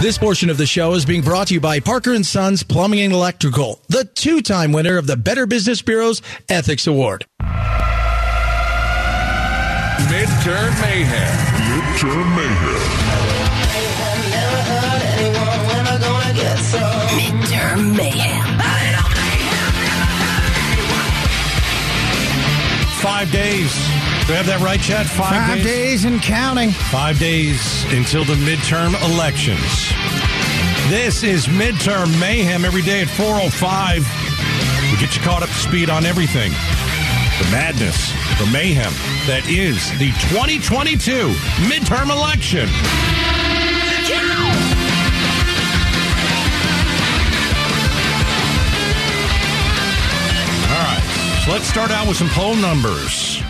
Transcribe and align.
This 0.00 0.16
portion 0.16 0.48
of 0.48 0.56
the 0.56 0.64
show 0.64 0.94
is 0.94 1.04
being 1.04 1.20
brought 1.20 1.48
to 1.48 1.54
you 1.54 1.60
by 1.60 1.78
Parker 1.78 2.14
and 2.14 2.24
Sons 2.24 2.62
Plumbing 2.62 3.00
and 3.00 3.12
Electrical, 3.12 3.82
the 3.88 4.06
two-time 4.06 4.72
winner 4.72 4.96
of 4.96 5.06
the 5.06 5.14
Better 5.14 5.44
Business 5.44 5.82
Bureau's 5.82 6.22
Ethics 6.48 6.86
Award. 6.86 7.26
Midterm 10.08 10.72
Mayhem. 10.80 11.36
Midterm 11.68 12.34
Mayhem. 12.34 12.80
Midterm 17.20 17.94
Mayhem. 17.94 18.58
Five 23.02 23.30
days. 23.30 23.99
Do 24.30 24.34
we 24.34 24.36
have 24.36 24.46
that 24.46 24.60
right, 24.62 24.80
Chad? 24.80 25.10
Five, 25.10 25.58
Five 25.58 25.64
days 25.64 26.04
and 26.04 26.22
counting. 26.22 26.70
Five 26.70 27.18
days 27.18 27.82
until 27.90 28.22
the 28.22 28.38
midterm 28.46 28.94
elections. 29.10 29.58
This 30.86 31.24
is 31.24 31.46
Midterm 31.46 32.06
Mayhem 32.20 32.64
every 32.64 32.82
day 32.82 33.02
at 33.02 33.08
4.05. 33.08 34.06
We 34.86 35.00
get 35.02 35.16
you 35.16 35.22
caught 35.22 35.42
up 35.42 35.48
to 35.48 35.54
speed 35.56 35.90
on 35.90 36.06
everything. 36.06 36.52
The 37.42 37.50
madness, 37.50 38.14
the 38.38 38.46
mayhem 38.54 38.94
that 39.26 39.42
is 39.50 39.90
the 39.98 40.14
2022 40.30 41.34
midterm 41.66 42.14
election. 42.14 42.70
All 50.70 50.86
right, 50.86 51.42
so 51.42 51.50
let's 51.50 51.66
start 51.66 51.90
out 51.90 52.06
with 52.06 52.16
some 52.16 52.28
poll 52.28 52.54
numbers. 52.54 53.42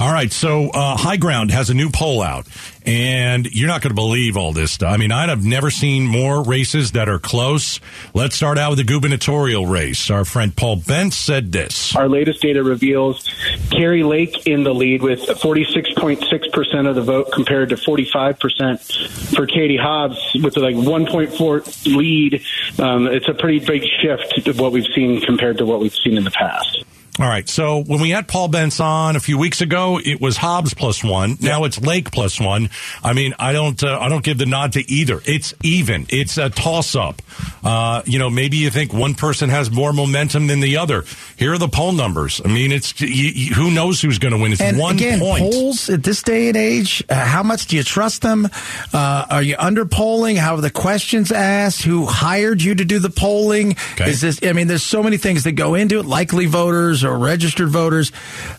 All 0.00 0.10
right, 0.10 0.32
so 0.32 0.70
uh, 0.70 0.96
High 0.96 1.18
Ground 1.18 1.50
has 1.50 1.68
a 1.68 1.74
new 1.74 1.90
poll 1.90 2.22
out, 2.22 2.46
and 2.86 3.44
you're 3.44 3.68
not 3.68 3.82
going 3.82 3.90
to 3.90 3.94
believe 3.94 4.34
all 4.34 4.54
this 4.54 4.72
stuff. 4.72 4.94
I 4.94 4.96
mean, 4.96 5.12
I've 5.12 5.44
never 5.44 5.70
seen 5.70 6.06
more 6.06 6.42
races 6.42 6.92
that 6.92 7.10
are 7.10 7.18
close. 7.18 7.80
Let's 8.14 8.34
start 8.34 8.56
out 8.56 8.70
with 8.70 8.78
the 8.78 8.84
gubernatorial 8.84 9.66
race. 9.66 10.10
Our 10.10 10.24
friend 10.24 10.56
Paul 10.56 10.78
Bentz 10.78 11.12
said 11.12 11.52
this. 11.52 11.94
Our 11.94 12.08
latest 12.08 12.40
data 12.40 12.62
reveals 12.62 13.28
Kari 13.70 14.02
Lake 14.02 14.46
in 14.46 14.62
the 14.62 14.72
lead 14.72 15.02
with 15.02 15.20
46.6% 15.20 16.88
of 16.88 16.94
the 16.94 17.02
vote 17.02 17.30
compared 17.30 17.68
to 17.68 17.74
45% 17.74 19.36
for 19.36 19.46
Katie 19.46 19.76
Hobbs 19.76 20.18
with 20.42 20.56
like 20.56 20.76
1.4 20.76 21.94
lead. 21.94 22.42
Um, 22.78 23.06
it's 23.06 23.28
a 23.28 23.34
pretty 23.34 23.58
big 23.58 23.82
shift 24.00 24.46
to 24.46 24.52
what 24.54 24.72
we've 24.72 24.88
seen 24.94 25.20
compared 25.20 25.58
to 25.58 25.66
what 25.66 25.78
we've 25.78 25.92
seen 25.92 26.16
in 26.16 26.24
the 26.24 26.30
past. 26.30 26.86
All 27.18 27.26
right. 27.26 27.46
So 27.48 27.82
when 27.82 28.00
we 28.00 28.10
had 28.10 28.28
Paul 28.28 28.48
Bentz 28.48 28.80
on 28.82 29.16
a 29.16 29.20
few 29.20 29.36
weeks 29.36 29.60
ago, 29.60 29.98
it 30.02 30.20
was 30.20 30.36
Hobbs 30.36 30.72
plus 30.74 31.04
one. 31.04 31.36
Now 31.40 31.64
it's 31.64 31.78
Lake 31.80 32.10
plus 32.12 32.40
one. 32.40 32.70
I 33.02 33.12
mean, 33.12 33.34
I 33.38 33.52
don't, 33.52 33.82
uh, 33.82 33.98
I 34.00 34.08
don't 34.08 34.24
give 34.24 34.38
the 34.38 34.46
nod 34.46 34.72
to 34.72 34.90
either. 34.90 35.20
It's 35.26 35.52
even. 35.62 36.06
It's 36.08 36.38
a 36.38 36.48
toss 36.48 36.94
up. 36.94 37.20
Uh, 37.62 38.02
you 38.06 38.18
know, 38.18 38.30
maybe 38.30 38.56
you 38.56 38.70
think 38.70 38.94
one 38.94 39.14
person 39.14 39.50
has 39.50 39.70
more 39.70 39.92
momentum 39.92 40.46
than 40.46 40.60
the 40.60 40.78
other. 40.78 41.04
Here 41.36 41.52
are 41.52 41.58
the 41.58 41.68
poll 41.68 41.92
numbers. 41.92 42.40
I 42.42 42.48
mean, 42.48 42.72
it's 42.72 42.98
you, 43.00 43.08
you, 43.08 43.54
who 43.54 43.70
knows 43.70 44.00
who's 44.00 44.18
going 44.18 44.32
to 44.32 44.38
win. 44.40 44.52
It's 44.52 44.60
And 44.60 44.78
one 44.78 44.94
again, 44.94 45.18
point. 45.18 45.42
polls 45.42 45.90
at 45.90 46.02
this 46.02 46.22
day 46.22 46.48
and 46.48 46.56
age, 46.56 47.02
uh, 47.08 47.14
how 47.16 47.42
much 47.42 47.66
do 47.66 47.76
you 47.76 47.82
trust 47.82 48.22
them? 48.22 48.48
Uh, 48.94 49.26
are 49.28 49.42
you 49.42 49.56
under 49.58 49.84
polling? 49.84 50.36
How 50.36 50.54
are 50.54 50.60
the 50.60 50.70
questions 50.70 51.32
asked? 51.32 51.82
Who 51.82 52.06
hired 52.06 52.62
you 52.62 52.76
to 52.76 52.84
do 52.84 52.98
the 52.98 53.10
polling? 53.10 53.72
Okay. 53.94 54.08
Is 54.10 54.20
this, 54.22 54.38
I 54.42 54.52
mean, 54.52 54.68
there's 54.68 54.82
so 54.84 55.02
many 55.02 55.16
things 55.18 55.44
that 55.44 55.52
go 55.52 55.74
into 55.74 55.98
it, 55.98 56.06
likely 56.06 56.46
voters 56.46 57.04
or 57.04 57.09
registered 57.18 57.68
voters. 57.68 58.12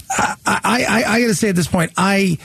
I, 0.10 0.36
I, 0.46 0.86
I, 0.88 1.04
I 1.16 1.22
got 1.22 1.28
to 1.28 1.36
say 1.36 1.50
at 1.50 1.56
this 1.56 1.68
point, 1.68 1.92
I, 1.98 2.38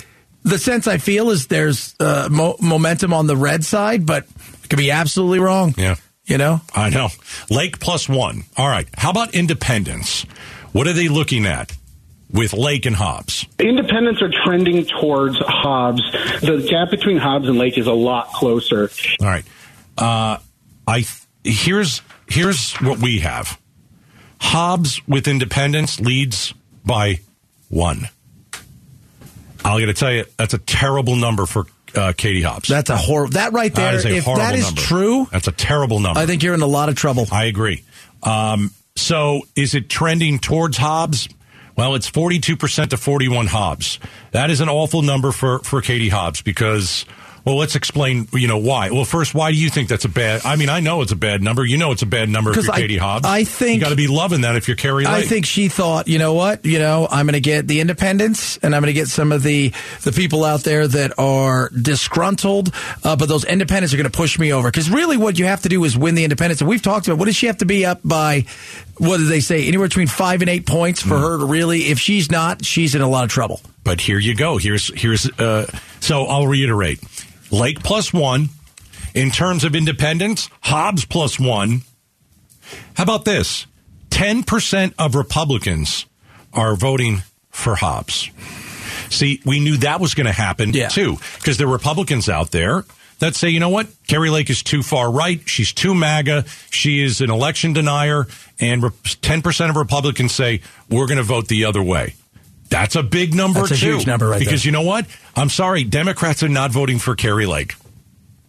the 0.42 0.58
sense 0.58 0.86
I 0.86 0.98
feel 0.98 1.30
is 1.30 1.46
there's 1.46 1.94
uh, 2.00 2.28
mo- 2.30 2.56
momentum 2.60 3.12
on 3.12 3.26
the 3.26 3.36
red 3.36 3.64
side, 3.64 4.06
but 4.06 4.24
it 4.62 4.70
could 4.70 4.78
be 4.78 4.90
absolutely 4.90 5.40
wrong. 5.40 5.74
Yeah. 5.76 5.96
You 6.24 6.38
know? 6.38 6.60
I 6.74 6.90
know. 6.90 7.08
Lake 7.50 7.78
plus 7.78 8.08
one. 8.08 8.44
All 8.56 8.68
right. 8.68 8.88
How 8.96 9.10
about 9.10 9.34
independence? 9.34 10.22
What 10.72 10.88
are 10.88 10.92
they 10.92 11.08
looking 11.08 11.46
at 11.46 11.72
with 12.32 12.52
Lake 12.52 12.84
and 12.84 12.96
Hobbs? 12.96 13.46
Independents 13.60 14.20
are 14.22 14.30
trending 14.44 14.84
towards 14.86 15.38
Hobbs. 15.38 16.02
The 16.40 16.66
gap 16.68 16.90
between 16.90 17.18
Hobbs 17.18 17.48
and 17.48 17.56
Lake 17.58 17.78
is 17.78 17.86
a 17.86 17.92
lot 17.92 18.32
closer. 18.32 18.90
All 19.20 19.26
right. 19.26 19.44
Uh, 19.96 20.38
I 20.86 21.06
here's 21.44 22.02
here's 22.28 22.74
what 22.74 22.98
we 22.98 23.20
have. 23.20 23.58
Hobbs 24.46 25.00
with 25.08 25.28
independence 25.28 26.00
leads 26.00 26.54
by 26.84 27.20
one. 27.68 28.08
I'm 29.64 29.78
going 29.80 29.86
to 29.88 29.94
tell 29.94 30.12
you 30.12 30.24
that's 30.36 30.54
a 30.54 30.58
terrible 30.58 31.16
number 31.16 31.46
for 31.46 31.66
uh, 31.96 32.12
Katie 32.16 32.42
Hobbs. 32.42 32.68
That's 32.68 32.90
a 32.90 32.96
horrible, 32.96 33.32
that 33.32 33.52
right 33.52 33.74
there, 33.74 33.92
That 33.92 33.94
is 33.98 34.04
a 34.04 34.16
if 34.16 34.24
horrible 34.24 34.44
that 34.44 34.54
is 34.54 34.66
number. 34.66 34.80
true, 34.80 35.26
That's 35.32 35.48
a 35.48 35.52
terrible 35.52 35.98
number. 35.98 36.20
I 36.20 36.26
think 36.26 36.42
you're 36.42 36.54
in 36.54 36.62
a 36.62 36.66
lot 36.66 36.88
of 36.88 36.94
trouble. 36.94 37.26
I 37.32 37.44
agree. 37.46 37.82
Um, 38.22 38.70
so 38.94 39.42
is 39.56 39.74
it 39.74 39.88
trending 39.88 40.38
towards 40.38 40.76
Hobbs? 40.76 41.28
Well, 41.76 41.94
it's 41.96 42.10
42% 42.10 42.88
to 42.90 42.96
41 42.96 43.48
Hobbs. 43.48 43.98
That 44.30 44.50
is 44.50 44.60
an 44.60 44.68
awful 44.68 45.02
number 45.02 45.32
for, 45.32 45.58
for 45.58 45.82
Katie 45.82 46.08
Hobbs 46.08 46.40
because, 46.40 47.04
well, 47.46 47.56
let's 47.56 47.76
explain, 47.76 48.26
you 48.32 48.48
know, 48.48 48.58
why. 48.58 48.90
Well, 48.90 49.04
first, 49.04 49.32
why 49.32 49.52
do 49.52 49.56
you 49.56 49.70
think 49.70 49.88
that's 49.88 50.04
a 50.04 50.08
bad, 50.08 50.44
I 50.44 50.56
mean, 50.56 50.68
I 50.68 50.80
know 50.80 51.00
it's 51.02 51.12
a 51.12 51.16
bad 51.16 51.42
number. 51.42 51.64
You 51.64 51.78
know 51.78 51.92
it's 51.92 52.02
a 52.02 52.06
bad 52.06 52.28
number 52.28 52.50
if 52.50 52.56
you're 52.64 52.74
I- 52.74 52.80
Katie 52.80 52.96
Hobbs. 52.98 53.24
I 53.24 53.44
think- 53.44 53.76
You 53.76 53.80
got 53.80 53.90
to 53.90 53.96
be 53.96 54.08
loving 54.08 54.40
that 54.40 54.56
if 54.56 54.66
you're 54.66 54.76
Kari 54.76 55.04
Lake. 55.04 55.14
I 55.14 55.22
think 55.22 55.46
she 55.46 55.68
thought, 55.68 56.08
you 56.08 56.18
know 56.18 56.34
what, 56.34 56.66
you 56.66 56.80
know, 56.80 57.06
I'm 57.08 57.24
going 57.26 57.34
to 57.34 57.40
get 57.40 57.68
the 57.68 57.80
independents 57.80 58.56
and 58.58 58.74
I'm 58.74 58.82
going 58.82 58.92
to 58.92 59.00
get 59.00 59.06
some 59.08 59.30
of 59.30 59.42
the 59.44 59.72
the 60.02 60.10
people 60.12 60.44
out 60.44 60.64
there 60.64 60.88
that 60.88 61.18
are 61.18 61.70
disgruntled, 61.70 62.72
uh, 63.04 63.14
but 63.16 63.28
those 63.28 63.44
independents 63.44 63.94
are 63.94 63.96
going 63.96 64.10
to 64.10 64.16
push 64.16 64.38
me 64.38 64.52
over. 64.52 64.68
Because 64.68 64.90
really, 64.90 65.16
what 65.16 65.38
you 65.38 65.44
have 65.44 65.62
to 65.62 65.68
do 65.68 65.84
is 65.84 65.96
win 65.96 66.16
the 66.16 66.24
independents. 66.24 66.60
And 66.60 66.68
we've 66.68 66.82
talked 66.82 67.06
about 67.06 67.18
what 67.18 67.26
does 67.26 67.36
she 67.36 67.46
have 67.46 67.58
to 67.58 67.64
be 67.66 67.86
up 67.86 68.00
by? 68.04 68.44
What 68.98 69.18
did 69.18 69.28
they 69.28 69.40
say? 69.40 69.68
Anywhere 69.68 69.86
between 69.88 70.08
five 70.08 70.40
and 70.40 70.48
eight 70.50 70.66
points 70.66 71.00
for 71.02 71.16
her 71.18 71.38
to 71.38 71.44
really. 71.44 71.82
If 71.90 71.98
she's 72.00 72.30
not, 72.30 72.64
she's 72.64 72.94
in 72.94 73.02
a 73.02 73.08
lot 73.08 73.24
of 73.24 73.30
trouble. 73.30 73.60
But 73.84 74.00
here 74.00 74.18
you 74.18 74.34
go. 74.34 74.56
Here's 74.56 74.92
here's 74.98 75.28
uh, 75.38 75.66
so 76.00 76.24
I'll 76.24 76.46
reiterate. 76.46 77.00
Lake 77.50 77.82
plus 77.82 78.12
one. 78.12 78.48
In 79.14 79.30
terms 79.30 79.64
of 79.64 79.74
independence, 79.74 80.50
Hobbs 80.60 81.04
plus 81.06 81.40
one. 81.40 81.82
How 82.94 83.04
about 83.04 83.24
this? 83.24 83.66
Ten 84.10 84.42
percent 84.42 84.94
of 84.98 85.14
Republicans 85.14 86.06
are 86.52 86.74
voting 86.76 87.22
for 87.50 87.76
Hobbs. 87.76 88.30
See, 89.08 89.40
we 89.44 89.60
knew 89.60 89.76
that 89.78 90.00
was 90.00 90.14
going 90.14 90.26
to 90.26 90.32
happen 90.32 90.72
Yeah. 90.72 90.88
too, 90.88 91.16
because 91.38 91.56
there 91.58 91.66
are 91.68 91.72
Republicans 91.72 92.28
out 92.28 92.50
there 92.50 92.84
that 93.20 93.34
say, 93.34 93.48
you 93.48 93.60
know 93.60 93.68
what, 93.70 93.86
Kari 94.08 94.28
Lake 94.30 94.50
is 94.50 94.62
too 94.62 94.82
far 94.82 95.10
right. 95.10 95.40
She's 95.48 95.72
too 95.72 95.94
MAGA. 95.94 96.44
She 96.70 97.00
is 97.02 97.20
an 97.20 97.30
election 97.30 97.72
denier, 97.72 98.26
and 98.60 98.84
ten 99.22 99.40
percent 99.42 99.70
of 99.70 99.76
Republicans 99.76 100.34
say 100.34 100.60
we're 100.90 101.06
going 101.06 101.16
to 101.18 101.22
vote 101.22 101.48
the 101.48 101.64
other 101.64 101.82
way. 101.82 102.14
That's 102.68 102.96
a 102.96 103.02
big 103.02 103.34
number 103.34 103.60
That's 103.60 103.72
a 103.72 103.76
too. 103.76 103.92
huge 103.94 104.06
number 104.06 104.28
right 104.28 104.38
because 104.38 104.62
there. 104.62 104.68
you 104.68 104.72
know 104.72 104.82
what? 104.82 105.06
I'm 105.36 105.48
sorry, 105.48 105.84
Democrats 105.84 106.42
are 106.42 106.48
not 106.48 106.70
voting 106.72 106.98
for 106.98 107.14
Kari 107.14 107.46
Lake. 107.46 107.74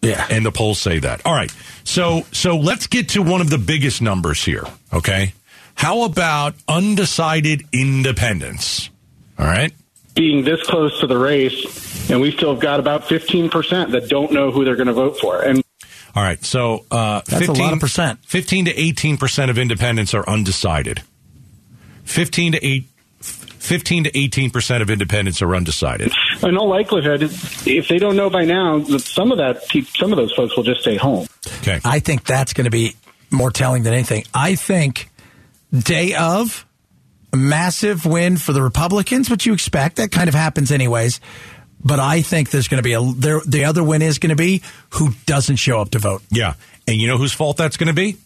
Yeah. 0.02 0.26
And 0.30 0.44
the 0.46 0.52
polls 0.52 0.78
say 0.78 0.98
that. 1.00 1.22
All 1.24 1.34
right. 1.34 1.52
So 1.84 2.22
so 2.32 2.56
let's 2.56 2.86
get 2.86 3.10
to 3.10 3.22
one 3.22 3.40
of 3.40 3.50
the 3.50 3.58
biggest 3.58 4.00
numbers 4.02 4.44
here, 4.44 4.64
okay? 4.92 5.32
How 5.74 6.02
about 6.04 6.54
undecided 6.68 7.64
independents? 7.72 8.90
All 9.38 9.46
right? 9.46 9.72
Being 10.14 10.44
this 10.44 10.62
close 10.64 10.98
to 11.00 11.06
the 11.06 11.16
race, 11.16 12.10
and 12.10 12.20
we 12.20 12.32
still 12.32 12.52
have 12.52 12.60
got 12.60 12.80
about 12.80 13.02
15% 13.02 13.92
that 13.92 14.08
don't 14.08 14.32
know 14.32 14.50
who 14.50 14.64
they're 14.64 14.74
going 14.74 14.88
to 14.88 14.92
vote 14.92 15.18
for. 15.20 15.40
And 15.40 15.62
All 16.16 16.22
right. 16.24 16.44
So 16.44 16.84
uh 16.90 17.20
That's 17.26 17.46
a 17.48 17.52
lot 17.52 17.72
of 17.72 17.78
percent. 17.80 18.18
15 18.24 18.64
to 18.66 18.74
18% 18.74 19.50
of 19.50 19.58
independents 19.58 20.14
are 20.14 20.28
undecided. 20.28 21.02
15 22.04 22.52
to 22.52 22.64
8 22.66 22.84
15 23.68 24.04
to 24.04 24.10
18% 24.10 24.82
of 24.82 24.88
independents 24.88 25.42
are 25.42 25.54
undecided. 25.54 26.10
in 26.42 26.56
all 26.56 26.68
likelihood, 26.68 27.22
if 27.22 27.88
they 27.88 27.98
don't 27.98 28.16
know 28.16 28.30
by 28.30 28.44
now, 28.44 28.78
that 28.78 29.00
some 29.00 29.30
of 29.30 29.38
that, 29.38 29.62
some 29.94 30.10
of 30.10 30.16
those 30.16 30.32
folks 30.32 30.56
will 30.56 30.64
just 30.64 30.80
stay 30.80 30.96
home. 30.96 31.26
Okay. 31.58 31.78
I 31.84 32.00
think 32.00 32.24
that's 32.24 32.54
going 32.54 32.64
to 32.64 32.70
be 32.70 32.94
more 33.30 33.50
telling 33.50 33.82
than 33.82 33.92
anything. 33.92 34.24
I 34.32 34.54
think 34.54 35.10
day 35.72 36.14
of 36.14 36.64
a 37.32 37.36
massive 37.36 38.06
win 38.06 38.38
for 38.38 38.54
the 38.54 38.62
Republicans, 38.62 39.28
which 39.28 39.44
you 39.44 39.52
expect. 39.52 39.96
That 39.96 40.10
kind 40.10 40.28
of 40.28 40.34
happens 40.34 40.72
anyways. 40.72 41.20
But 41.84 42.00
I 42.00 42.22
think 42.22 42.50
there's 42.50 42.68
going 42.68 42.82
to 42.82 42.82
be 42.82 42.94
a 42.94 43.02
there, 43.02 43.40
the 43.46 43.66
other 43.66 43.84
win 43.84 44.02
is 44.02 44.18
going 44.18 44.30
to 44.30 44.36
be 44.36 44.62
who 44.94 45.10
doesn't 45.26 45.56
show 45.56 45.80
up 45.80 45.90
to 45.90 45.98
vote. 45.98 46.22
Yeah. 46.30 46.54
And 46.88 46.96
you 46.96 47.06
know 47.06 47.18
whose 47.18 47.32
fault 47.32 47.56
that's 47.58 47.76
going 47.76 47.88
to 47.88 47.92
be? 47.92 48.16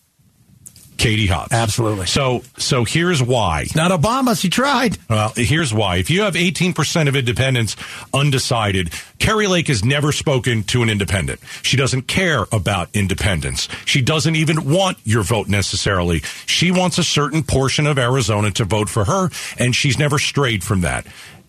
Katie 1.03 1.27
Hobbs. 1.27 1.53
Absolutely. 1.53 2.07
So 2.07 2.43
so 2.59 2.85
here's 2.85 3.21
why. 3.21 3.67
Not 3.75 3.91
Obama. 3.91 4.41
She 4.41 4.49
tried. 4.49 4.99
Well, 5.11 5.33
here's 5.35 5.75
why. 5.75 5.97
If 5.97 6.11
you 6.11 6.23
have 6.23 6.35
18% 6.35 7.09
of 7.09 7.17
independents 7.17 7.75
undecided, 8.15 8.93
Kari 9.19 9.49
Lake 9.49 9.67
has 9.67 9.85
never 9.85 10.13
spoken 10.13 10.63
to 10.65 10.83
an 10.83 10.89
independent. 10.89 11.41
She 11.63 11.77
doesn't 11.77 12.03
care 12.03 12.47
about 12.53 12.89
independence. 12.95 13.69
She 13.85 14.01
doesn't 14.01 14.37
even 14.37 14.71
want 14.71 14.99
your 15.03 15.25
vote 15.25 15.49
necessarily. 15.49 16.21
She 16.47 16.71
wants 16.71 16.99
a 16.99 17.05
certain 17.05 17.43
portion 17.43 17.87
of 17.89 17.99
Arizona 17.99 18.53
to 18.53 18.65
vote 18.65 18.89
for 18.89 19.05
her, 19.05 19.31
and 19.59 19.75
she's 19.75 19.99
never 19.99 20.19
strayed 20.21 20.63
from 20.63 20.83
that. 20.83 21.05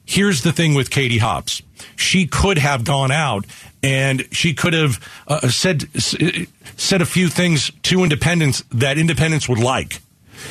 here's 0.05 0.41
the 0.41 0.51
thing 0.51 0.73
with 0.73 0.89
Katie 0.89 1.17
Hobbs. 1.19 1.61
She 1.95 2.25
could 2.27 2.57
have 2.57 2.83
gone 2.83 3.11
out 3.11 3.45
and 3.83 4.27
she 4.31 4.53
could 4.53 4.73
have 4.73 4.99
uh, 5.27 5.47
said 5.49 5.83
said 6.01 7.01
a 7.01 7.05
few 7.05 7.27
things 7.27 7.71
to 7.83 8.03
independents 8.03 8.63
that 8.71 8.97
independents 8.97 9.47
would 9.47 9.59
like. 9.59 9.99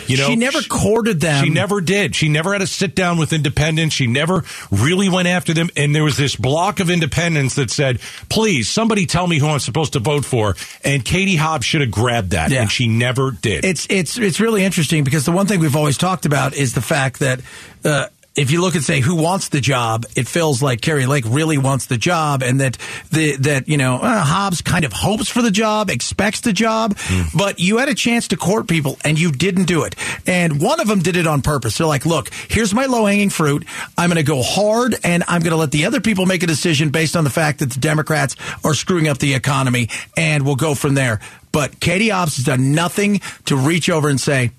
You 0.06 0.17
know, 0.17 0.29
she 0.29 0.37
never 0.37 0.61
courted 0.62 1.20
them. 1.20 1.44
She 1.44 1.50
never 1.50 1.81
did. 1.81 2.14
She 2.14 2.29
never 2.29 2.52
had 2.52 2.62
a 2.62 2.67
sit 2.67 2.94
down 2.94 3.19
with 3.19 3.32
independents. 3.32 3.94
She 3.94 4.06
never 4.06 4.44
really 4.70 5.08
went 5.08 5.29
after 5.29 5.52
them. 5.52 5.69
And 5.76 5.94
there 5.94 6.05
was 6.05 6.17
this 6.17 6.37
block 6.37 6.81
of 6.81 6.90
independents 6.90 7.56
that 7.56 7.70
said, 7.70 8.00
please, 8.29 8.69
somebody 8.69 9.06
tell 9.06 9.26
me 9.26 9.38
who 9.38 9.49
I'm 9.49 9.58
supposed 9.58 9.93
to 9.94 9.99
vote 9.99 10.25
for. 10.25 10.56
And 10.85 11.05
Katie 11.05 11.37
Hobbs 11.37 11.67
should 11.67 11.82
have 11.82 11.90
grabbed 11.90 12.31
that. 12.31 12.50
Yeah. 12.50 12.62
And 12.62 12.70
she 12.70 12.88
never 12.88 13.31
did. 13.31 13.64
It's 13.64 13.87
it's 13.90 14.19
it's 14.19 14.40
really 14.40 14.64
interesting 14.64 15.05
because 15.05 15.25
the 15.25 15.32
one 15.32 15.46
thing 15.46 15.61
we've 15.61 15.76
always 15.76 15.99
talked 15.99 16.26
about 16.26 16.55
is 16.55 16.75
the 16.75 16.82
fact 16.82 17.20
that 17.20 17.40
uh, 17.85 18.06
if 18.34 18.50
you 18.50 18.62
look 18.62 18.75
and 18.75 18.82
say 18.82 19.00
who 19.00 19.14
wants 19.14 19.50
the 19.50 19.61
job, 19.61 20.06
it 20.17 20.26
feels 20.26 20.62
like 20.62 20.81
Kari 20.81 21.05
Lake 21.06 21.25
really 21.26 21.58
wants 21.58 21.87
the 21.87 21.99
job, 21.99 22.43
and 22.43 22.61
that 22.61 22.79
the 23.11 23.37
that 23.37 23.69
you 23.69 23.76
know 23.76 23.96
uh, 23.96 24.25
Hobbs 24.25 24.62
kind 24.62 24.84
of 24.84 24.93
hopes 24.93 25.29
for 25.29 25.43
the 25.43 25.50
job, 25.50 25.90
expects 25.90 26.40
the 26.40 26.52
job, 26.52 26.96
but 27.37 27.61
you 27.61 27.79
had 27.79 27.88
a 27.88 27.94
chance 27.94 28.29
to 28.29 28.37
court 28.37 28.69
people 28.69 28.96
and 29.05 29.19
you 29.19 29.32
didn't 29.32 29.64
do 29.64 29.84
it. 29.84 29.94
And 30.26 30.62
one 30.62 30.81
of 30.81 30.88
them 30.88 31.00
did 31.00 31.17
it 31.17 31.26
on 31.26 31.43
purpose. 31.43 31.79
They're 31.79 31.87
like, 31.87 32.06
"Look, 32.06 32.31
here's 32.49 32.73
my 32.73 32.87
low 32.87 33.05
hanging 33.05 33.31
fruit. 33.31 33.67
I'm 33.99 34.08
going 34.08 34.17
to 34.17 34.23
go 34.23 34.43
hard, 34.43 34.96
and 35.05 35.25
I'm 35.28 35.43
going 35.43 35.50
to 35.52 35.56
let 35.56 35.70
the 35.70 35.85
other 35.85 36.00
people 36.00 36.25
make 36.25 36.43
a 36.43 36.46
decision 36.46 36.90
based 36.90 37.17
on 37.17 37.25
the 37.25 37.31
fact 37.31 37.58
that 37.58 37.70
the 37.70 37.81
Democrats 37.81 38.37
are 38.64 38.75
screwing 38.75 39.08
up 39.08 39.19
the 39.19 39.35
economy, 39.35 39.88
and 40.17 40.44
we'll 40.46 40.56
go 40.56 40.75
from 40.75 40.94
there." 40.94 41.20
But 41.52 41.81
Katie 41.81 42.08
Hobbs 42.08 42.37
has 42.37 42.46
done 42.46 42.75
nothing 42.75 43.20
to 43.44 43.56
reach 43.56 43.90
over 43.90 44.08
and 44.08 44.19
say. 44.19 44.52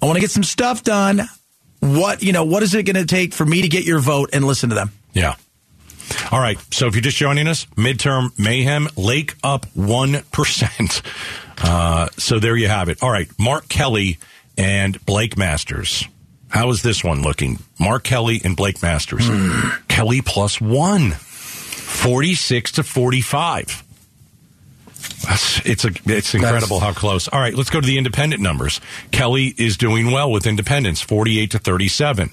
I 0.00 0.06
want 0.06 0.16
to 0.16 0.20
get 0.20 0.30
some 0.30 0.44
stuff 0.44 0.84
done. 0.84 1.28
What 1.80 2.22
you 2.22 2.32
know? 2.32 2.44
What 2.44 2.62
is 2.62 2.74
it 2.74 2.84
going 2.84 2.96
to 2.96 3.06
take 3.06 3.32
for 3.32 3.44
me 3.44 3.62
to 3.62 3.68
get 3.68 3.84
your 3.84 4.00
vote 4.00 4.30
and 4.32 4.44
listen 4.44 4.70
to 4.70 4.74
them? 4.74 4.90
Yeah. 5.12 5.36
All 6.32 6.40
right. 6.40 6.58
So 6.72 6.86
if 6.86 6.94
you're 6.94 7.02
just 7.02 7.16
joining 7.16 7.46
us, 7.46 7.66
midterm 7.76 8.36
mayhem, 8.38 8.88
Lake 8.96 9.34
up 9.42 9.66
1%. 9.76 11.02
Uh, 11.60 12.08
so 12.16 12.38
there 12.38 12.56
you 12.56 12.68
have 12.68 12.88
it. 12.88 13.02
All 13.02 13.10
right. 13.10 13.28
Mark 13.36 13.68
Kelly 13.68 14.18
and 14.56 15.04
Blake 15.04 15.36
Masters. 15.36 16.06
How 16.50 16.70
is 16.70 16.82
this 16.82 17.02
one 17.02 17.22
looking? 17.22 17.58
Mark 17.80 18.04
Kelly 18.04 18.40
and 18.44 18.56
Blake 18.56 18.80
Masters. 18.80 19.28
Kelly 19.88 20.22
plus 20.22 20.60
one. 20.60 21.10
46 21.10 22.72
to 22.72 22.82
45. 22.84 23.82
It's 25.64 25.84
a, 25.84 25.90
it's 26.06 26.34
incredible 26.34 26.80
how 26.80 26.92
close. 26.92 27.28
All 27.28 27.40
right, 27.40 27.54
let's 27.54 27.70
go 27.70 27.80
to 27.80 27.86
the 27.86 27.98
independent 27.98 28.40
numbers. 28.40 28.80
Kelly 29.10 29.54
is 29.58 29.76
doing 29.76 30.10
well 30.10 30.30
with 30.30 30.46
independents, 30.46 31.00
48 31.00 31.50
to 31.52 31.58
37. 31.58 32.30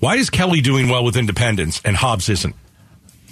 Why 0.00 0.16
is 0.16 0.30
Kelly 0.30 0.60
doing 0.60 0.88
well 0.88 1.04
with 1.04 1.16
independents 1.16 1.80
and 1.84 1.96
Hobbs 1.96 2.28
isn't? 2.28 2.54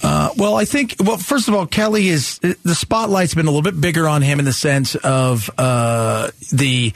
Uh, 0.03 0.31
well, 0.37 0.57
I 0.57 0.65
think. 0.65 0.97
Well, 0.99 1.17
first 1.17 1.49
of 1.49 1.55
all, 1.55 1.67
Kelly 1.67 2.09
is 2.09 2.39
the 2.39 2.75
spotlight's 2.75 3.35
been 3.35 3.47
a 3.47 3.51
little 3.51 3.63
bit 3.63 3.81
bigger 3.81 4.09
on 4.09 4.21
him 4.23 4.39
in 4.39 4.45
the 4.45 4.53
sense 4.53 4.95
of 4.97 5.51
uh, 5.59 6.31
the. 6.53 6.93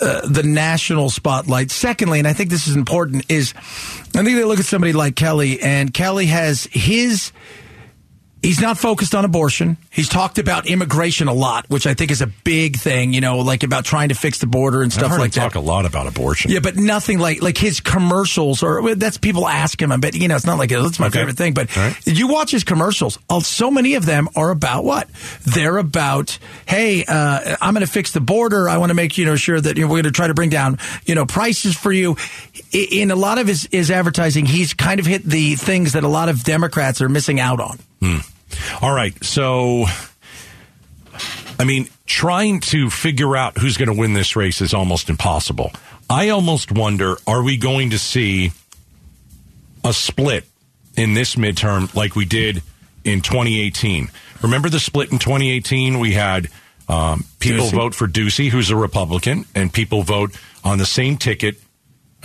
Uh, 0.00 0.24
the 0.28 0.44
national 0.44 1.10
spotlight. 1.10 1.72
Secondly, 1.72 2.20
and 2.20 2.28
I 2.28 2.32
think 2.32 2.50
this 2.50 2.68
is 2.68 2.76
important, 2.76 3.24
is 3.28 3.52
I 3.56 4.22
think 4.22 4.36
they 4.36 4.44
look 4.44 4.60
at 4.60 4.64
somebody 4.64 4.92
like 4.92 5.16
Kelly, 5.16 5.60
and 5.60 5.92
Kelly 5.92 6.26
has 6.26 6.68
his 6.70 7.32
He's 8.40 8.60
not 8.60 8.78
focused 8.78 9.14
on 9.16 9.24
abortion. 9.24 9.76
He's 9.90 10.08
talked 10.08 10.38
about 10.38 10.66
immigration 10.68 11.26
a 11.26 11.32
lot, 11.32 11.68
which 11.68 11.86
I 11.88 11.94
think 11.94 12.12
is 12.12 12.22
a 12.22 12.28
big 12.28 12.76
thing, 12.76 13.12
you 13.12 13.20
know, 13.20 13.38
like 13.38 13.64
about 13.64 13.84
trying 13.84 14.10
to 14.10 14.14
fix 14.14 14.38
the 14.38 14.46
border 14.46 14.80
and 14.82 14.92
stuff 14.92 15.10
like 15.18 15.32
that. 15.32 15.40
talk 15.40 15.54
a 15.56 15.60
lot 15.60 15.86
about 15.86 16.06
abortion. 16.06 16.52
Yeah, 16.52 16.60
but 16.60 16.76
nothing 16.76 17.18
like 17.18 17.42
like 17.42 17.58
his 17.58 17.80
commercials 17.80 18.62
or 18.62 18.80
well, 18.80 18.94
that's 18.94 19.18
people 19.18 19.48
ask 19.48 19.82
him. 19.82 19.88
But 20.00 20.14
you 20.14 20.28
know, 20.28 20.36
it's 20.36 20.46
not 20.46 20.56
like 20.58 20.70
that's 20.70 21.00
my 21.00 21.06
Okay. 21.08 21.18
favorite 21.18 21.36
thing. 21.36 21.52
But 21.52 21.74
right. 21.76 21.96
you 22.06 22.28
watch 22.28 22.52
his 22.52 22.62
commercials. 22.62 23.18
uh, 23.28 23.40
So 23.40 23.70
many 23.72 23.94
of 23.94 24.06
them 24.06 24.28
are 24.36 24.50
about 24.50 24.84
what? 24.84 25.08
They're 25.44 25.78
about, 25.78 26.38
hey, 26.66 27.04
uh, 27.06 27.56
I'm 27.60 27.74
going 27.74 27.84
to 27.84 27.90
fix 27.92 28.12
the 28.12 28.20
border. 28.20 28.68
I 28.68 28.78
want 28.78 28.90
to 28.90 28.94
make 28.94 29.18
you 29.18 29.24
know 29.24 29.34
sure 29.36 29.60
that 29.60 29.76
you 29.76 29.82
know, 29.82 29.88
we're 29.88 29.96
going 30.02 30.04
to 30.04 30.10
try 30.12 30.28
to 30.28 30.34
bring 30.34 30.50
down 30.50 30.78
you 31.06 31.14
know 31.16 31.26
prices 31.26 31.76
for 31.76 31.90
you. 31.90 32.16
In 32.72 33.10
a 33.10 33.16
lot 33.16 33.38
of 33.38 33.46
his, 33.46 33.66
his 33.72 33.90
advertising, 33.90 34.46
he's 34.46 34.74
kind 34.74 35.00
of 35.00 35.06
hit 35.06 35.24
the 35.24 35.56
things 35.56 35.94
that 35.94 36.04
a 36.04 36.08
lot 36.08 36.28
of 36.28 36.44
Democrats 36.44 37.00
are 37.00 37.08
missing 37.08 37.40
out 37.40 37.58
on. 37.60 37.78
All 38.02 38.92
right. 38.92 39.12
So, 39.24 39.84
I 41.58 41.64
mean, 41.64 41.88
trying 42.06 42.60
to 42.60 42.90
figure 42.90 43.36
out 43.36 43.58
who's 43.58 43.76
going 43.76 43.92
to 43.92 43.98
win 43.98 44.12
this 44.12 44.36
race 44.36 44.60
is 44.60 44.74
almost 44.74 45.10
impossible. 45.10 45.72
I 46.10 46.30
almost 46.30 46.72
wonder 46.72 47.16
are 47.26 47.42
we 47.42 47.56
going 47.56 47.90
to 47.90 47.98
see 47.98 48.52
a 49.84 49.92
split 49.92 50.44
in 50.96 51.14
this 51.14 51.34
midterm 51.34 51.94
like 51.94 52.16
we 52.16 52.24
did 52.24 52.62
in 53.04 53.20
2018? 53.20 54.10
Remember 54.42 54.68
the 54.68 54.80
split 54.80 55.12
in 55.12 55.18
2018? 55.18 55.98
We 55.98 56.12
had 56.12 56.48
um, 56.88 57.24
people 57.40 57.66
Ducey. 57.66 57.72
vote 57.72 57.94
for 57.94 58.06
Ducey, 58.06 58.48
who's 58.48 58.70
a 58.70 58.76
Republican, 58.76 59.44
and 59.54 59.72
people 59.72 60.02
vote 60.02 60.38
on 60.64 60.78
the 60.78 60.86
same 60.86 61.16
ticket, 61.16 61.56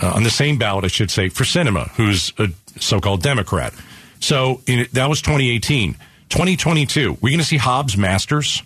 uh, 0.00 0.12
on 0.14 0.22
the 0.22 0.30
same 0.30 0.58
ballot, 0.58 0.84
I 0.84 0.88
should 0.88 1.10
say, 1.10 1.28
for 1.28 1.44
Sinema, 1.44 1.90
who's 1.90 2.32
a 2.38 2.48
so 2.80 3.00
called 3.00 3.22
Democrat. 3.22 3.74
So 4.20 4.62
in, 4.66 4.86
that 4.92 5.08
was 5.08 5.20
2018. 5.22 5.94
2022, 6.30 7.18
we're 7.20 7.28
going 7.30 7.38
to 7.38 7.44
see 7.44 7.56
Hobbs 7.56 7.96
Masters, 7.96 8.62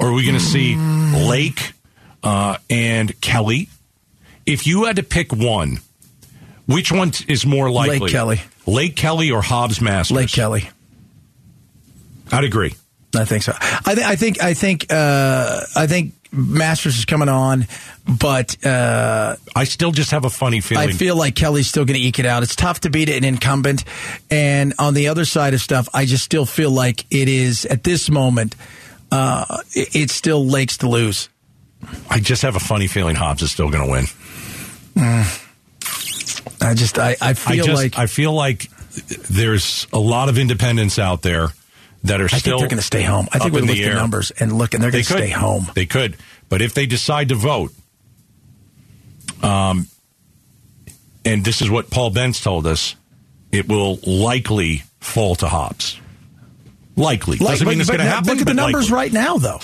or 0.00 0.08
are 0.08 0.12
we 0.12 0.24
going 0.24 0.38
to 0.38 0.44
see 0.44 0.76
Lake 0.76 1.72
uh, 2.22 2.56
and 2.68 3.18
Kelly? 3.20 3.68
If 4.46 4.66
you 4.66 4.84
had 4.84 4.96
to 4.96 5.02
pick 5.02 5.32
one, 5.32 5.78
which 6.66 6.90
one 6.90 7.12
is 7.28 7.46
more 7.46 7.70
likely? 7.70 8.00
Lake 8.00 8.10
Kelly. 8.12 8.40
Lake 8.66 8.96
Kelly 8.96 9.30
or 9.30 9.42
Hobbs 9.42 9.80
Masters? 9.80 10.16
Lake 10.16 10.28
Kelly. 10.30 10.68
I'd 12.32 12.44
agree. 12.44 12.74
I 13.14 13.24
think 13.24 13.42
so. 13.42 13.52
I, 13.58 13.94
th- 13.94 14.06
I 14.06 14.16
think. 14.16 14.42
I 14.42 14.54
think. 14.54 14.92
Uh, 14.92 15.60
I 15.74 15.86
think 15.86 16.17
Masters 16.30 16.98
is 16.98 17.04
coming 17.06 17.28
on, 17.30 17.66
but 18.06 18.64
uh, 18.66 19.36
I 19.56 19.64
still 19.64 19.92
just 19.92 20.10
have 20.10 20.24
a 20.26 20.30
funny 20.30 20.60
feeling. 20.60 20.88
I 20.88 20.92
feel 20.92 21.16
like 21.16 21.34
Kelly's 21.34 21.68
still 21.68 21.84
going 21.86 21.98
to 21.98 22.06
eke 22.06 22.18
it 22.18 22.26
out. 22.26 22.42
It's 22.42 22.54
tough 22.54 22.80
to 22.80 22.90
beat 22.90 23.08
an 23.08 23.24
incumbent, 23.24 23.84
and 24.30 24.74
on 24.78 24.92
the 24.94 25.08
other 25.08 25.24
side 25.24 25.54
of 25.54 25.60
stuff, 25.60 25.88
I 25.94 26.04
just 26.04 26.24
still 26.24 26.44
feel 26.46 26.70
like 26.70 27.06
it 27.10 27.28
is 27.28 27.64
at 27.64 27.82
this 27.84 28.10
moment. 28.10 28.54
Uh, 29.10 29.44
it- 29.72 29.94
it's 29.96 30.12
still 30.14 30.44
Lakes 30.46 30.76
to 30.78 30.88
lose. 30.88 31.28
I 32.10 32.20
just 32.20 32.42
have 32.42 32.56
a 32.56 32.60
funny 32.60 32.88
feeling 32.88 33.14
Hobbs 33.16 33.40
is 33.42 33.50
still 33.52 33.70
going 33.70 33.86
to 33.86 33.90
win. 33.90 34.06
I 36.60 36.74
just. 36.74 36.98
I, 36.98 37.10
I 37.22 37.30
I 37.30 37.34
feel 37.34 37.64
just 37.64 37.82
like. 37.82 37.98
I 37.98 38.06
feel 38.06 38.32
like 38.32 38.68
there's 39.30 39.86
a 39.92 39.98
lot 39.98 40.28
of 40.28 40.38
independents 40.38 40.98
out 40.98 41.22
there 41.22 41.48
that 42.08 42.20
are 42.20 42.24
I 42.24 42.38
still 42.38 42.58
think 42.58 42.60
they're 42.60 42.68
going 42.68 42.78
to 42.80 42.84
stay 42.84 43.02
home. 43.02 43.28
I 43.32 43.38
think 43.38 43.54
we 43.54 43.60
look 43.62 43.76
at 43.76 43.90
the 43.90 43.94
numbers 43.94 44.30
and 44.32 44.52
look, 44.52 44.74
and 44.74 44.82
they're 44.82 44.90
going 44.90 45.04
to 45.04 45.08
could 45.08 45.18
stay 45.18 45.30
home. 45.30 45.66
They 45.74 45.86
could, 45.86 46.16
but 46.48 46.60
if 46.60 46.74
they 46.74 46.86
decide 46.86 47.28
to 47.30 47.34
vote, 47.34 47.72
um, 49.42 49.86
and 51.24 51.44
this 51.44 51.62
is 51.62 51.70
what 51.70 51.90
Paul 51.90 52.10
Bentz 52.10 52.42
told 52.42 52.66
us, 52.66 52.96
it 53.52 53.68
will 53.68 53.98
likely 54.06 54.82
fall 55.00 55.34
to 55.36 55.48
Hobbs. 55.48 56.00
Likely 56.96 57.38
Like, 57.38 57.50
doesn't 57.50 57.68
mean 57.68 57.80
it's 57.80 57.88
going 57.88 58.00
to 58.00 58.06
happen. 58.06 58.28
Look 58.28 58.40
at 58.40 58.46
the 58.46 58.54
numbers 58.54 58.90
likely. 58.90 58.96
right 58.96 59.12
now, 59.12 59.38
though. 59.38 59.60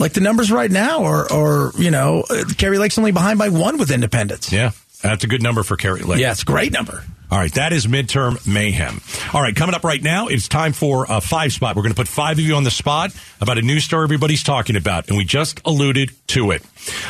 Like 0.00 0.12
the 0.12 0.20
numbers 0.20 0.50
right 0.50 0.70
now, 0.70 1.02
or 1.02 1.30
or 1.32 1.72
you 1.76 1.90
know, 1.90 2.24
Kari 2.56 2.78
Lake's 2.78 2.98
only 2.98 3.12
behind 3.12 3.38
by 3.38 3.48
one 3.48 3.78
with 3.78 3.90
independents. 3.90 4.52
Yeah, 4.52 4.70
that's 5.02 5.24
a 5.24 5.26
good 5.26 5.42
number 5.42 5.62
for 5.64 5.76
Kari 5.76 6.02
Lake. 6.02 6.20
Yeah, 6.20 6.30
it's 6.32 6.42
a 6.42 6.44
great 6.44 6.72
number. 6.72 7.04
All 7.30 7.38
right, 7.38 7.52
that 7.54 7.74
is 7.74 7.86
midterm 7.86 8.46
mayhem. 8.46 9.02
All 9.34 9.42
right, 9.42 9.54
coming 9.54 9.74
up 9.74 9.84
right 9.84 10.02
now, 10.02 10.28
it's 10.28 10.48
time 10.48 10.72
for 10.72 11.04
a 11.08 11.20
five 11.20 11.52
spot. 11.52 11.76
We're 11.76 11.82
going 11.82 11.94
to 11.94 11.96
put 11.96 12.08
five 12.08 12.38
of 12.38 12.44
you 12.44 12.54
on 12.54 12.64
the 12.64 12.70
spot 12.70 13.14
about 13.40 13.58
a 13.58 13.62
news 13.62 13.84
story 13.84 14.04
everybody's 14.04 14.42
talking 14.42 14.76
about, 14.76 15.08
and 15.08 15.18
we 15.18 15.24
just 15.24 15.60
alluded 15.66 16.10
to 16.28 16.52
it. 16.52 16.62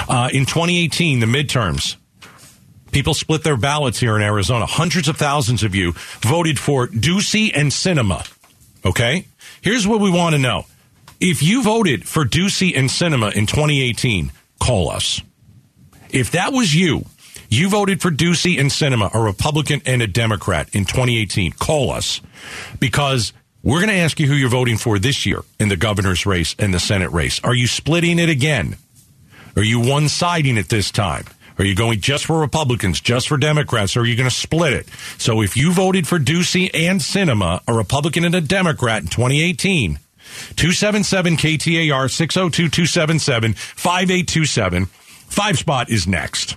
Uh, 0.08 0.28
in 0.32 0.44
2018, 0.44 1.20
the 1.20 1.26
midterms, 1.26 1.94
people 2.90 3.14
split 3.14 3.44
their 3.44 3.56
ballots 3.56 4.00
here 4.00 4.16
in 4.16 4.22
Arizona. 4.22 4.66
Hundreds 4.66 5.06
of 5.06 5.16
thousands 5.16 5.62
of 5.62 5.76
you 5.76 5.92
voted 6.20 6.58
for 6.58 6.88
Ducey 6.88 7.52
and 7.54 7.70
Sinema. 7.70 8.28
Okay, 8.84 9.26
here's 9.60 9.86
what 9.86 10.00
we 10.00 10.10
want 10.10 10.34
to 10.34 10.40
know: 10.40 10.66
if 11.20 11.44
you 11.44 11.62
voted 11.62 12.08
for 12.08 12.24
Ducey 12.24 12.76
and 12.76 12.88
Sinema 12.88 13.32
in 13.34 13.46
2018, 13.46 14.32
call 14.60 14.90
us. 14.90 15.22
If 16.10 16.32
that 16.32 16.52
was 16.52 16.74
you, 16.74 17.04
you 17.48 17.68
voted 17.68 18.02
for 18.02 18.10
Ducey 18.10 18.60
and 18.60 18.70
Sinema, 18.70 19.14
a 19.14 19.20
Republican 19.20 19.80
and 19.86 20.02
a 20.02 20.06
Democrat 20.06 20.68
in 20.74 20.84
2018, 20.84 21.52
call 21.52 21.90
us 21.90 22.20
because 22.78 23.32
we're 23.62 23.80
going 23.80 23.88
to 23.88 23.94
ask 23.94 24.20
you 24.20 24.26
who 24.26 24.34
you're 24.34 24.48
voting 24.48 24.76
for 24.76 24.98
this 24.98 25.26
year 25.26 25.42
in 25.58 25.68
the 25.68 25.76
governor's 25.76 26.26
race 26.26 26.54
and 26.58 26.72
the 26.72 26.80
Senate 26.80 27.10
race. 27.10 27.40
Are 27.42 27.54
you 27.54 27.66
splitting 27.66 28.18
it 28.18 28.28
again? 28.28 28.76
Are 29.56 29.62
you 29.62 29.80
one 29.80 30.08
siding 30.08 30.56
it 30.56 30.68
this 30.68 30.90
time? 30.90 31.24
Are 31.58 31.64
you 31.64 31.74
going 31.74 32.00
just 32.00 32.26
for 32.26 32.38
Republicans, 32.38 33.00
just 33.00 33.28
for 33.28 33.36
Democrats, 33.36 33.96
or 33.96 34.02
are 34.02 34.06
you 34.06 34.14
going 34.14 34.28
to 34.28 34.34
split 34.34 34.72
it? 34.72 34.88
So 35.18 35.42
if 35.42 35.56
you 35.56 35.72
voted 35.72 36.06
for 36.06 36.18
Ducey 36.18 36.70
and 36.72 37.00
Sinema, 37.00 37.62
a 37.66 37.74
Republican 37.74 38.24
and 38.24 38.34
a 38.34 38.40
Democrat 38.40 39.02
in 39.02 39.08
2018, 39.08 39.98
277 40.54 41.36
KTAR 41.36 42.10
602 42.10 42.68
277 42.68 43.54
5827. 43.54 44.86
Five 44.86 45.58
spot 45.58 45.90
is 45.90 46.06
next. 46.06 46.56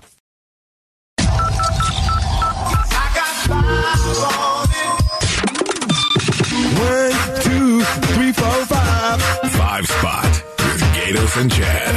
One, 5.82 7.42
two, 7.42 7.82
three, 8.14 8.32
four, 8.32 8.66
five. 8.66 9.22
Five 9.52 9.88
Spot 9.88 10.26
with 10.60 10.82
Gaydos 10.94 11.42
and 11.42 11.52
Chad. 11.52 11.96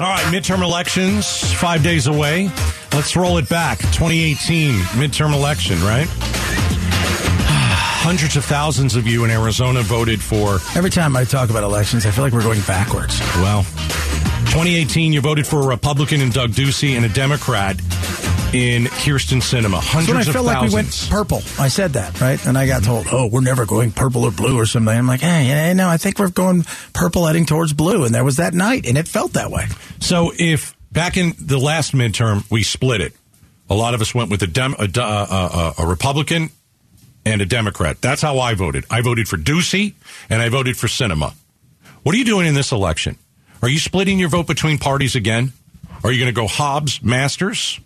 All 0.00 0.08
right, 0.08 0.24
midterm 0.26 0.62
elections, 0.62 1.52
five 1.54 1.82
days 1.82 2.06
away. 2.06 2.50
Let's 2.92 3.16
roll 3.16 3.38
it 3.38 3.48
back. 3.48 3.78
2018 3.78 4.74
midterm 5.00 5.32
election, 5.32 5.80
right? 5.82 6.06
Hundreds 8.04 8.36
of 8.36 8.44
thousands 8.44 8.94
of 8.96 9.06
you 9.06 9.24
in 9.24 9.30
Arizona 9.30 9.80
voted 9.82 10.20
for, 10.22 10.58
Every 10.76 10.90
time 10.90 11.16
I 11.16 11.24
talk 11.24 11.48
about 11.50 11.62
elections, 11.62 12.04
I 12.04 12.10
feel 12.10 12.24
like 12.24 12.32
we're 12.32 12.42
going 12.42 12.60
backwards. 12.62 13.18
well, 13.36 13.62
2018, 14.52 15.12
you 15.12 15.20
voted 15.22 15.46
for 15.46 15.60
a 15.62 15.66
Republican 15.66 16.20
in 16.20 16.30
Doug 16.30 16.50
Ducey 16.50 16.96
and 16.96 17.04
a 17.06 17.08
Democrat 17.08 17.76
in 18.52 18.84
Kyrsten 18.84 19.40
Sinema. 19.40 19.80
That's 19.80 19.94
when 19.94 20.02
I 20.02 20.22
Hundreds 20.22 20.28
felt 20.28 20.46
like 20.46 20.68
we 20.68 20.74
went 20.74 21.06
purple. 21.10 21.38
I 21.58 21.68
said 21.68 21.94
that, 21.94 22.20
right? 22.20 22.44
And 22.46 22.58
I 22.58 22.66
got 22.66 22.84
told, 22.84 23.06
oh, 23.10 23.26
we're 23.26 23.40
never 23.40 23.64
going 23.64 23.92
purple 23.92 24.24
or 24.24 24.30
blue 24.30 24.58
or 24.58 24.66
something. 24.66 24.96
I'm 24.96 25.06
like, 25.06 25.20
hey, 25.20 25.72
no, 25.74 25.88
I 25.88 25.96
think 25.96 26.18
we're 26.18 26.30
going 26.30 26.64
purple 26.92 27.26
heading 27.26 27.46
towards 27.46 27.72
blue. 27.72 28.04
And 28.04 28.14
there 28.14 28.24
was 28.24 28.36
that 28.36 28.54
night, 28.54 28.86
and 28.86 28.98
it 28.98 29.08
felt 29.08 29.32
that 29.34 29.50
way. 29.50 29.66
So 30.00 30.32
if 30.38 30.76
back 30.92 31.16
in 31.16 31.32
the 31.38 31.58
last 31.58 31.92
midterm 31.92 32.48
we 32.50 32.62
split 32.62 33.00
it, 33.00 33.14
a 33.70 33.74
lot 33.74 33.94
of 33.94 34.00
us 34.00 34.14
went 34.14 34.30
with 34.30 34.42
a, 34.42 34.46
Dem- 34.46 34.76
a, 34.78 34.88
uh, 34.94 35.72
a 35.78 35.86
Republican 35.86 36.50
and 37.24 37.40
a 37.40 37.46
Democrat. 37.46 38.00
That's 38.02 38.20
how 38.20 38.38
I 38.38 38.54
voted. 38.54 38.84
I 38.90 39.00
voted 39.00 39.28
for 39.28 39.36
Ducey 39.36 39.94
and 40.28 40.42
I 40.42 40.48
voted 40.48 40.76
for 40.76 40.88
Sinema. 40.88 41.34
What 42.02 42.14
are 42.14 42.18
you 42.18 42.24
doing 42.24 42.46
in 42.46 42.54
this 42.54 42.72
election? 42.72 43.16
Are 43.62 43.68
you 43.68 43.78
splitting 43.78 44.18
your 44.18 44.28
vote 44.28 44.46
between 44.46 44.78
parties 44.78 45.14
again? 45.14 45.52
Are 46.02 46.10
you 46.10 46.18
going 46.18 46.34
to 46.34 46.38
go 46.38 46.48
Hobbs 46.48 47.00
Masters? 47.02 47.80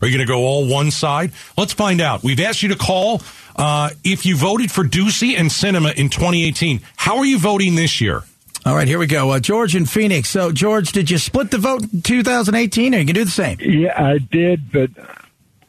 Are 0.00 0.06
you 0.06 0.16
going 0.16 0.26
to 0.26 0.32
go 0.32 0.40
all 0.40 0.66
one 0.66 0.90
side? 0.90 1.32
Let's 1.56 1.72
find 1.72 2.00
out. 2.00 2.22
We've 2.22 2.40
asked 2.40 2.62
you 2.62 2.68
to 2.70 2.76
call. 2.76 3.22
Uh, 3.56 3.90
if 4.04 4.24
you 4.24 4.36
voted 4.36 4.70
for 4.70 4.84
Ducey 4.84 5.36
and 5.36 5.50
Sinema 5.50 5.94
in 5.96 6.08
2018, 6.08 6.80
how 6.96 7.18
are 7.18 7.26
you 7.26 7.38
voting 7.38 7.74
this 7.74 8.00
year? 8.00 8.22
All 8.64 8.74
right, 8.74 8.86
here 8.86 8.98
we 8.98 9.06
go. 9.06 9.30
Uh, 9.30 9.40
George 9.40 9.74
in 9.74 9.86
Phoenix. 9.86 10.28
So, 10.28 10.52
George, 10.52 10.92
did 10.92 11.10
you 11.10 11.18
split 11.18 11.50
the 11.50 11.58
vote 11.58 11.82
in 11.92 12.02
2018, 12.02 12.94
or 12.94 12.98
you 12.98 13.06
can 13.06 13.14
do 13.14 13.24
the 13.24 13.30
same? 13.30 13.58
Yeah, 13.60 13.94
I 13.96 14.18
did, 14.18 14.70
but 14.70 14.90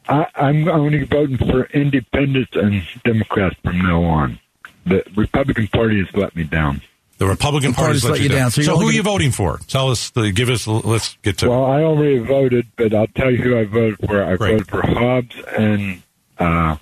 I, 0.08 0.26
I'm 0.34 0.68
only 0.68 1.04
voting 1.04 1.38
for 1.38 1.64
independents 1.66 2.50
and 2.54 2.82
Democrats 3.04 3.56
from 3.64 3.78
now 3.78 4.02
on. 4.02 4.38
The 4.86 5.04
Republican 5.16 5.68
Party 5.68 5.98
has 6.04 6.14
let 6.14 6.34
me 6.36 6.44
down. 6.44 6.82
The 7.20 7.26
Republican 7.26 7.72
The 7.72 7.76
Party's 7.76 8.00
party's 8.00 8.22
let 8.22 8.30
you 8.30 8.34
down, 8.34 8.50
so 8.50 8.62
So, 8.62 8.78
who 8.78 8.88
are 8.88 8.92
you 8.92 9.02
voting 9.02 9.30
for? 9.30 9.60
Tell 9.68 9.90
us. 9.90 10.08
The, 10.08 10.32
give 10.32 10.48
us. 10.48 10.66
Let's 10.66 11.18
get 11.22 11.36
to. 11.38 11.50
Well, 11.50 11.66
I 11.66 11.82
already 11.82 12.18
voted, 12.18 12.66
but 12.76 12.94
I'll 12.94 13.08
tell 13.08 13.30
you 13.30 13.36
who 13.36 13.58
I 13.58 13.64
voted 13.66 13.98
for. 14.08 14.24
I 14.24 14.36
Great. 14.36 14.52
voted 14.52 14.68
for 14.68 14.80
Hobbs 14.80 15.36
and 15.58 16.02
uh, 16.38 16.76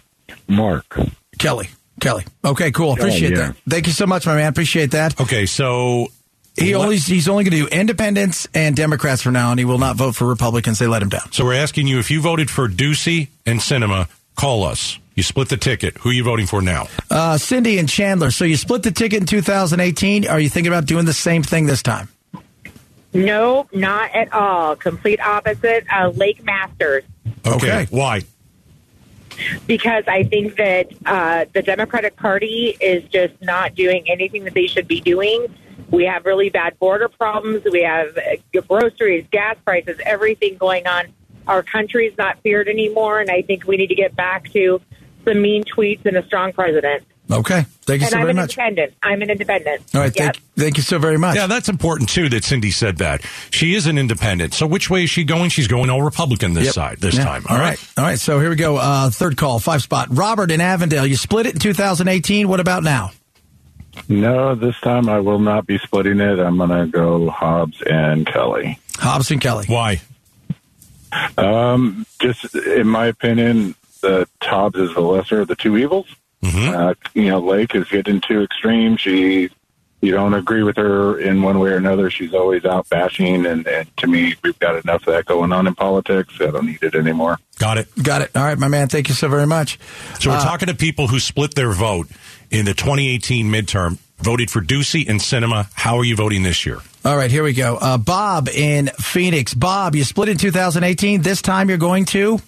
Mark. 0.47 0.97
Kelly. 1.41 1.71
Kelly. 2.01 2.25
Okay, 2.45 2.71
cool. 2.71 2.95
Kelly, 2.95 3.09
Appreciate 3.09 3.33
yeah. 3.33 3.49
that. 3.49 3.57
Thank 3.69 3.89
you 3.89 3.93
so 3.93 4.07
much, 4.07 4.27
my 4.27 4.37
man. 4.37 4.47
Appreciate 4.49 4.93
that. 4.93 5.21
okay, 5.21 5.45
so 5.45 6.07
He 6.57 6.73
only 6.77 6.99
he's 6.99 7.29
only 7.29 7.43
going 7.43 7.61
to 7.61 7.69
do 7.69 7.77
independents 7.77 8.47
and 8.55 8.77
Democrats 8.77 9.23
from 9.23 9.33
now 9.33 9.51
on. 9.51 9.59
He 9.59 9.65
will 9.65 9.79
not 9.79 9.97
vote 9.97 10.15
for 10.15 10.25
Republicans. 10.29 10.79
They 10.79 10.87
let 10.87 11.03
him 11.03 11.09
down. 11.09 11.33
so 11.33 11.45
we're 11.47 11.55
asking 11.55 11.89
you 11.89 11.99
if 11.99 12.13
you 12.13 12.21
voted 12.21 12.49
for 12.49 12.69
Ducey 12.69 13.27
and 13.45 13.59
Sinema, 13.59 14.09
call 14.37 14.63
us. 14.63 15.01
You 15.19 15.25
split 15.25 15.49
the 15.49 15.57
ticket. 15.57 15.99
Who 15.99 16.11
are 16.11 16.13
you 16.13 16.23
voting 16.23 16.47
for 16.47 16.63
now? 16.63 16.87
Uh, 17.11 17.39
Cindy 17.39 17.81
and 17.81 17.89
Chandler. 17.89 18.31
So 18.31 18.45
you 18.45 18.57
split 18.57 18.85
the 18.85 18.93
ticket 18.93 19.19
in 19.19 19.27
2018. 19.27 20.29
Are 20.29 20.39
you 20.39 20.49
thinking 20.49 20.73
about 20.73 20.87
doing 20.87 21.07
the 21.07 21.13
same 21.13 21.43
thing 21.43 21.67
this 21.67 21.83
time? 21.83 22.09
No, 23.13 23.67
not 23.73 24.15
at 24.15 24.33
all. 24.33 24.77
Complete 24.77 25.19
opposite. 25.19 25.87
Uh, 25.93 26.11
Lake 26.11 26.45
Masters. 26.45 27.03
Okay. 27.45 27.89
Why? 27.91 28.23
because 29.67 30.05
I 30.07 30.23
think 30.23 30.55
that 30.55 30.93
uh, 31.05 31.47
the 31.53 31.63
Democratic 31.63 32.15
Party 32.15 32.77
is 32.81 33.03
just 33.11 33.35
not 33.43 33.75
doing 33.75 34.09
anything 34.09 34.45
that 34.45 34.55
they 34.55 34.69
should 34.69 34.87
be 34.87 35.01
doing. 35.01 35.49
We 35.91 36.05
have 36.05 36.27
really 36.27 36.51
bad 36.51 36.79
border 36.79 37.09
problems. 37.09 37.65
We 37.65 37.83
have 37.83 38.17
uh, 38.17 38.61
groceries, 38.69 39.27
gas 39.33 39.57
prices, 39.65 39.99
everything 40.07 40.59
going 40.59 40.87
on. 40.87 41.07
Our 41.49 41.65
country's 41.65 42.17
not 42.17 42.41
feared 42.43 42.69
anymore, 42.69 43.19
and 43.19 43.31
I 43.31 43.43
think 43.43 43.67
we 43.67 43.77
need 43.77 43.89
to 43.89 43.97
get 43.97 44.15
back 44.15 44.53
to 44.53 44.81
some 45.29 45.43
mean 45.43 45.65
tweets 45.65 46.05
and 46.07 46.17
a 46.17 46.25
strong 46.27 46.53
president. 46.53 47.05
Okay. 47.31 47.67
Thank 47.83 48.01
you 48.01 48.07
and 48.07 48.11
so 48.13 48.17
I'm 48.17 48.23
very 48.23 48.31
an 48.31 48.37
much. 48.37 48.57
independent. 48.57 48.95
I'm 49.03 49.21
an 49.21 49.29
independent. 49.31 49.83
All 49.95 50.01
right. 50.01 50.17
Yep. 50.17 50.35
Thank, 50.37 50.45
thank 50.57 50.77
you 50.79 50.83
so 50.83 50.99
very 50.99 51.19
much. 51.19 51.37
Yeah, 51.37 51.47
that's 51.47 51.69
important 51.69 52.09
too. 52.09 52.31
That 52.31 52.43
Cindy 52.43 52.71
said 52.71 52.97
that 52.99 53.21
she 53.51 53.75
is 53.75 53.87
an 53.87 53.99
independent. 53.99 54.55
So 54.55 54.67
which 54.67 54.89
way 54.89 55.05
is 55.05 55.11
she 55.11 55.25
going? 55.25 55.51
She's 55.51 55.69
going 55.69 55.91
all 55.91 56.01
Republican 56.03 56.55
this 56.55 56.65
Yep. 56.67 56.75
side 56.75 56.99
this 57.01 57.17
Yeah. 57.17 57.25
time. 57.25 57.45
All 57.51 57.59
right. 57.59 57.79
All 57.99 58.05
right. 58.05 58.19
So 58.19 58.41
here 58.41 58.49
we 58.49 58.57
go. 58.57 58.77
Uh, 58.79 59.11
third 59.11 59.37
call, 59.37 59.59
five 59.59 59.83
spot. 59.83 60.09
Robert 60.11 60.51
in 60.51 60.63
Avondale. 60.63 61.07
You 61.07 61.17
split 61.17 61.45
it 61.45 61.53
in 61.53 61.61
2018. 61.61 62.49
What 62.49 62.61
about 62.61 62.83
now? 62.83 63.11
No, 64.09 64.55
this 64.55 64.79
time 64.81 65.09
I 65.11 65.21
will 65.21 65.41
not 65.41 65.67
be 65.67 65.77
splitting 65.79 66.21
it. 66.21 66.39
I'm 66.39 66.57
going 66.57 66.71
to 66.71 66.87
go 66.87 67.29
Hobbs 67.29 67.83
and 67.83 68.27
Kelly. 68.27 68.79
Hobbs 68.97 69.31
and 69.31 69.41
Kelly. 69.41 69.67
Why? 69.69 70.01
Um, 71.37 72.07
just 72.21 72.55
in 72.55 72.87
my 72.89 73.07
opinion, 73.07 73.75
the 74.01 74.29
Hobbs 74.43 74.79
is 74.79 74.95
the 74.95 75.01
lesser 75.01 75.41
of 75.41 75.49
the 75.49 75.57
two 75.57 75.77
evils. 75.77 76.07
Mm-hmm. 76.43 76.75
Uh, 76.75 76.95
you 77.15 77.29
know, 77.31 77.41
Lake 77.41 77.75
is 77.75 77.89
getting 77.89 78.21
too 78.21 78.43
extreme. 78.43 78.97
She, 78.97 79.51
you 80.01 80.13
don't 80.13 80.35
agree 80.35 80.63
with 80.63 80.77
her 80.77 81.19
in 81.19 81.43
one 81.43 81.59
way 81.59 81.71
or 81.71 81.77
another. 81.77 82.09
She's 82.11 82.33
always 82.33 82.65
out 82.65 82.89
bashing, 82.89 83.45
and, 83.45 83.67
and 83.67 83.97
to 83.97 84.07
me, 84.07 84.35
we've 84.45 84.59
got 84.61 84.77
enough 84.85 85.07
of 85.09 85.15
that 85.15 85.25
going 85.27 85.53
on 85.53 85.67
in 85.67 85.75
politics. 85.75 86.33
I 86.41 86.47
don't 86.53 86.67
need 86.67 86.83
it 86.83 86.95
anymore. 86.95 87.39
Got 87.59 87.79
it. 87.79 87.89
Got 88.01 88.23
it. 88.23 88.31
All 88.37 88.45
right, 88.45 88.57
my 88.59 88.69
man. 88.69 88.87
Thank 88.89 89.09
you 89.09 89.15
so 89.17 89.27
very 89.29 89.47
much. 89.47 89.81
So 90.21 90.31
we're 90.31 90.37
Uh, 90.37 90.45
talking 90.45 90.69
to 90.69 90.75
people 90.75 91.09
who 91.09 91.19
split 91.19 91.55
their 91.55 91.73
vote 91.73 92.07
in 92.51 92.65
the 92.65 92.75
2018 92.75 93.51
midterm, 93.51 93.99
voted 94.19 94.51
for 94.53 94.61
Ducey 94.61 95.09
and 95.09 95.19
Sinema. 95.19 95.69
How 95.75 95.97
are 95.99 96.05
you 96.05 96.15
voting 96.15 96.45
this 96.45 96.65
year? 96.65 96.79
All 97.05 97.17
right, 97.17 97.31
here 97.31 97.43
we 97.43 97.53
go. 97.53 97.77
Uh, 97.77 97.99
Bob 97.99 98.49
in 98.49 98.87
Phoenix. 99.01 99.55
Bob, 99.55 99.97
you 99.97 100.05
split 100.05 100.29
in 100.29 100.37
2018. 100.37 101.23
This 101.23 101.43
time 101.43 101.69
you're 101.69 101.79
going 101.79 102.05
to? 102.07 102.39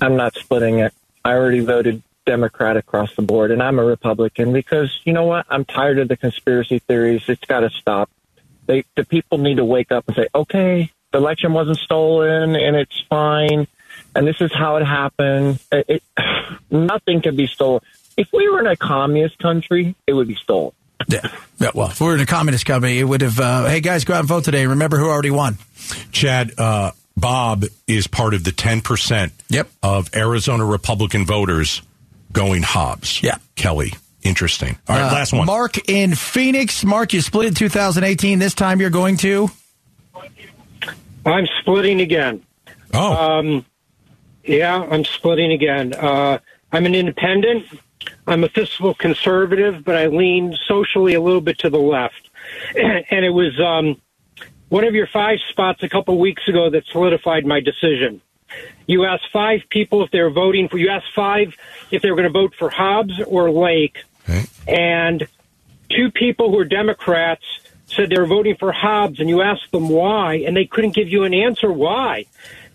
I'm 0.00 0.16
not 0.16 0.34
splitting 0.34 0.80
it. 0.80 0.92
I 1.24 1.32
already 1.32 1.60
voted 1.60 2.02
Democrat 2.26 2.76
across 2.76 3.14
the 3.16 3.22
board, 3.22 3.50
and 3.50 3.62
I'm 3.62 3.78
a 3.78 3.84
Republican 3.84 4.52
because 4.52 5.00
you 5.04 5.12
know 5.12 5.24
what? 5.24 5.46
I'm 5.48 5.64
tired 5.64 5.98
of 5.98 6.08
the 6.08 6.16
conspiracy 6.16 6.78
theories. 6.78 7.22
It's 7.28 7.44
got 7.44 7.60
to 7.60 7.70
stop. 7.70 8.10
They, 8.66 8.84
the 8.96 9.04
people 9.04 9.38
need 9.38 9.56
to 9.56 9.64
wake 9.64 9.92
up 9.92 10.04
and 10.06 10.16
say, 10.16 10.28
okay, 10.34 10.90
the 11.12 11.18
election 11.18 11.52
wasn't 11.52 11.78
stolen, 11.78 12.56
and 12.56 12.76
it's 12.76 13.02
fine, 13.08 13.66
and 14.14 14.26
this 14.26 14.40
is 14.40 14.52
how 14.52 14.76
it 14.76 14.84
happened. 14.84 15.60
It, 15.70 15.86
it, 15.88 16.02
nothing 16.70 17.20
can 17.22 17.36
be 17.36 17.46
stolen. 17.46 17.82
If 18.16 18.28
we 18.32 18.48
were 18.48 18.60
in 18.60 18.66
a 18.66 18.76
communist 18.76 19.38
country, 19.38 19.94
it 20.06 20.12
would 20.12 20.28
be 20.28 20.36
stolen. 20.36 20.72
Yeah. 21.08 21.28
yeah 21.58 21.70
well, 21.74 21.88
if 21.88 22.00
we 22.00 22.06
were 22.06 22.14
in 22.14 22.20
a 22.20 22.26
communist 22.26 22.64
company, 22.64 22.98
it 22.98 23.04
would 23.04 23.20
have, 23.20 23.38
uh, 23.38 23.66
hey, 23.66 23.80
guys, 23.80 24.04
go 24.04 24.14
out 24.14 24.20
and 24.20 24.28
vote 24.28 24.44
today. 24.44 24.66
Remember 24.66 24.96
who 24.96 25.08
already 25.08 25.30
won. 25.30 25.58
Chad, 26.12 26.52
uh, 26.56 26.92
Bob 27.16 27.64
is 27.86 28.06
part 28.06 28.34
of 28.34 28.44
the 28.44 28.50
10% 28.52 29.30
Yep. 29.48 29.68
of 29.82 30.10
Arizona 30.14 30.64
Republican 30.64 31.24
voters 31.26 31.82
going 32.32 32.62
Hobbs. 32.62 33.22
Yeah. 33.22 33.36
Kelly. 33.56 33.92
Interesting. 34.22 34.76
All 34.88 34.96
right, 34.96 35.10
Uh, 35.10 35.14
last 35.14 35.32
one. 35.32 35.46
Mark 35.46 35.88
in 35.88 36.14
Phoenix. 36.14 36.82
Mark, 36.84 37.12
you 37.12 37.20
split 37.20 37.46
in 37.46 37.54
2018. 37.54 38.38
This 38.38 38.54
time 38.54 38.80
you're 38.80 38.90
going 38.90 39.16
to? 39.18 39.50
I'm 41.26 41.46
splitting 41.60 42.00
again. 42.00 42.42
oh, 42.92 43.12
Um, 43.12 43.66
yeah, 44.44 44.82
I'm 44.90 45.04
splitting 45.04 45.52
again. 45.52 45.92
Uh, 45.94 46.38
I'm 46.72 46.86
an 46.86 46.94
independent. 46.94 47.66
I'm 48.26 48.44
a 48.44 48.48
fiscal 48.48 48.94
conservative, 48.94 49.84
but 49.84 49.94
I 49.96 50.06
lean 50.08 50.56
socially 50.66 51.14
a 51.14 51.20
little 51.20 51.40
bit 51.40 51.58
to 51.60 51.70
the 51.70 51.78
left. 51.78 52.30
And 52.76 53.24
it 53.24 53.30
was 53.30 53.58
um, 53.60 54.00
one 54.74 54.82
of 54.82 54.96
your 54.96 55.06
five 55.06 55.38
spots 55.50 55.84
a 55.84 55.88
couple 55.88 56.18
weeks 56.18 56.48
ago 56.48 56.68
that 56.68 56.84
solidified 56.90 57.46
my 57.46 57.60
decision. 57.60 58.20
You 58.88 59.04
asked 59.04 59.28
five 59.32 59.60
people 59.68 60.02
if 60.02 60.10
they 60.10 60.20
were 60.20 60.30
voting 60.30 60.68
for. 60.68 60.78
You 60.78 60.88
asked 60.88 61.14
five 61.14 61.54
if 61.92 62.02
they 62.02 62.10
were 62.10 62.16
going 62.16 62.32
to 62.32 62.36
vote 62.36 62.56
for 62.58 62.70
Hobbs 62.70 63.20
or 63.24 63.52
Lake, 63.52 63.98
okay. 64.28 64.46
and 64.66 65.28
two 65.90 66.10
people 66.10 66.50
who 66.50 66.58
are 66.58 66.64
Democrats 66.64 67.44
said 67.86 68.10
they 68.10 68.18
were 68.18 68.26
voting 68.26 68.56
for 68.56 68.72
Hobbs, 68.72 69.20
and 69.20 69.28
you 69.28 69.42
asked 69.42 69.70
them 69.70 69.88
why, 69.88 70.42
and 70.44 70.56
they 70.56 70.66
couldn't 70.66 70.96
give 70.96 71.08
you 71.08 71.22
an 71.22 71.34
answer 71.34 71.72
why. 71.72 72.26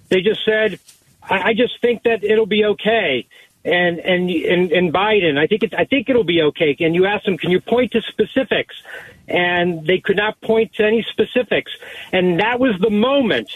They 0.07 0.21
just 0.21 0.45
said, 0.45 0.79
"I, 1.21 1.49
I 1.49 1.53
just 1.53 1.81
think 1.81 2.03
that 2.03 2.23
it'll 2.23 2.45
be 2.45 2.63
okay." 2.63 3.27
And 3.69 3.99
and 3.99 4.29
and, 4.29 4.71
and 4.71 4.93
Biden, 4.93 5.37
I 5.37 5.45
think 5.45 5.63
it, 5.63 5.73
I 5.77 5.85
think 5.85 6.09
it'll 6.09 6.23
be 6.23 6.41
okay. 6.49 6.75
And 6.79 6.95
you 6.95 7.05
asked 7.05 7.25
them, 7.25 7.37
"Can 7.37 7.51
you 7.51 7.61
point 7.61 7.91
to 7.91 8.01
specifics?" 8.01 8.75
And 9.27 9.85
they 9.85 9.99
could 9.99 10.17
not 10.17 10.41
point 10.41 10.73
to 10.75 10.83
any 10.85 11.03
specifics. 11.03 11.71
And 12.11 12.39
that 12.39 12.59
was 12.59 12.73
the 12.79 12.89
moment 12.89 13.51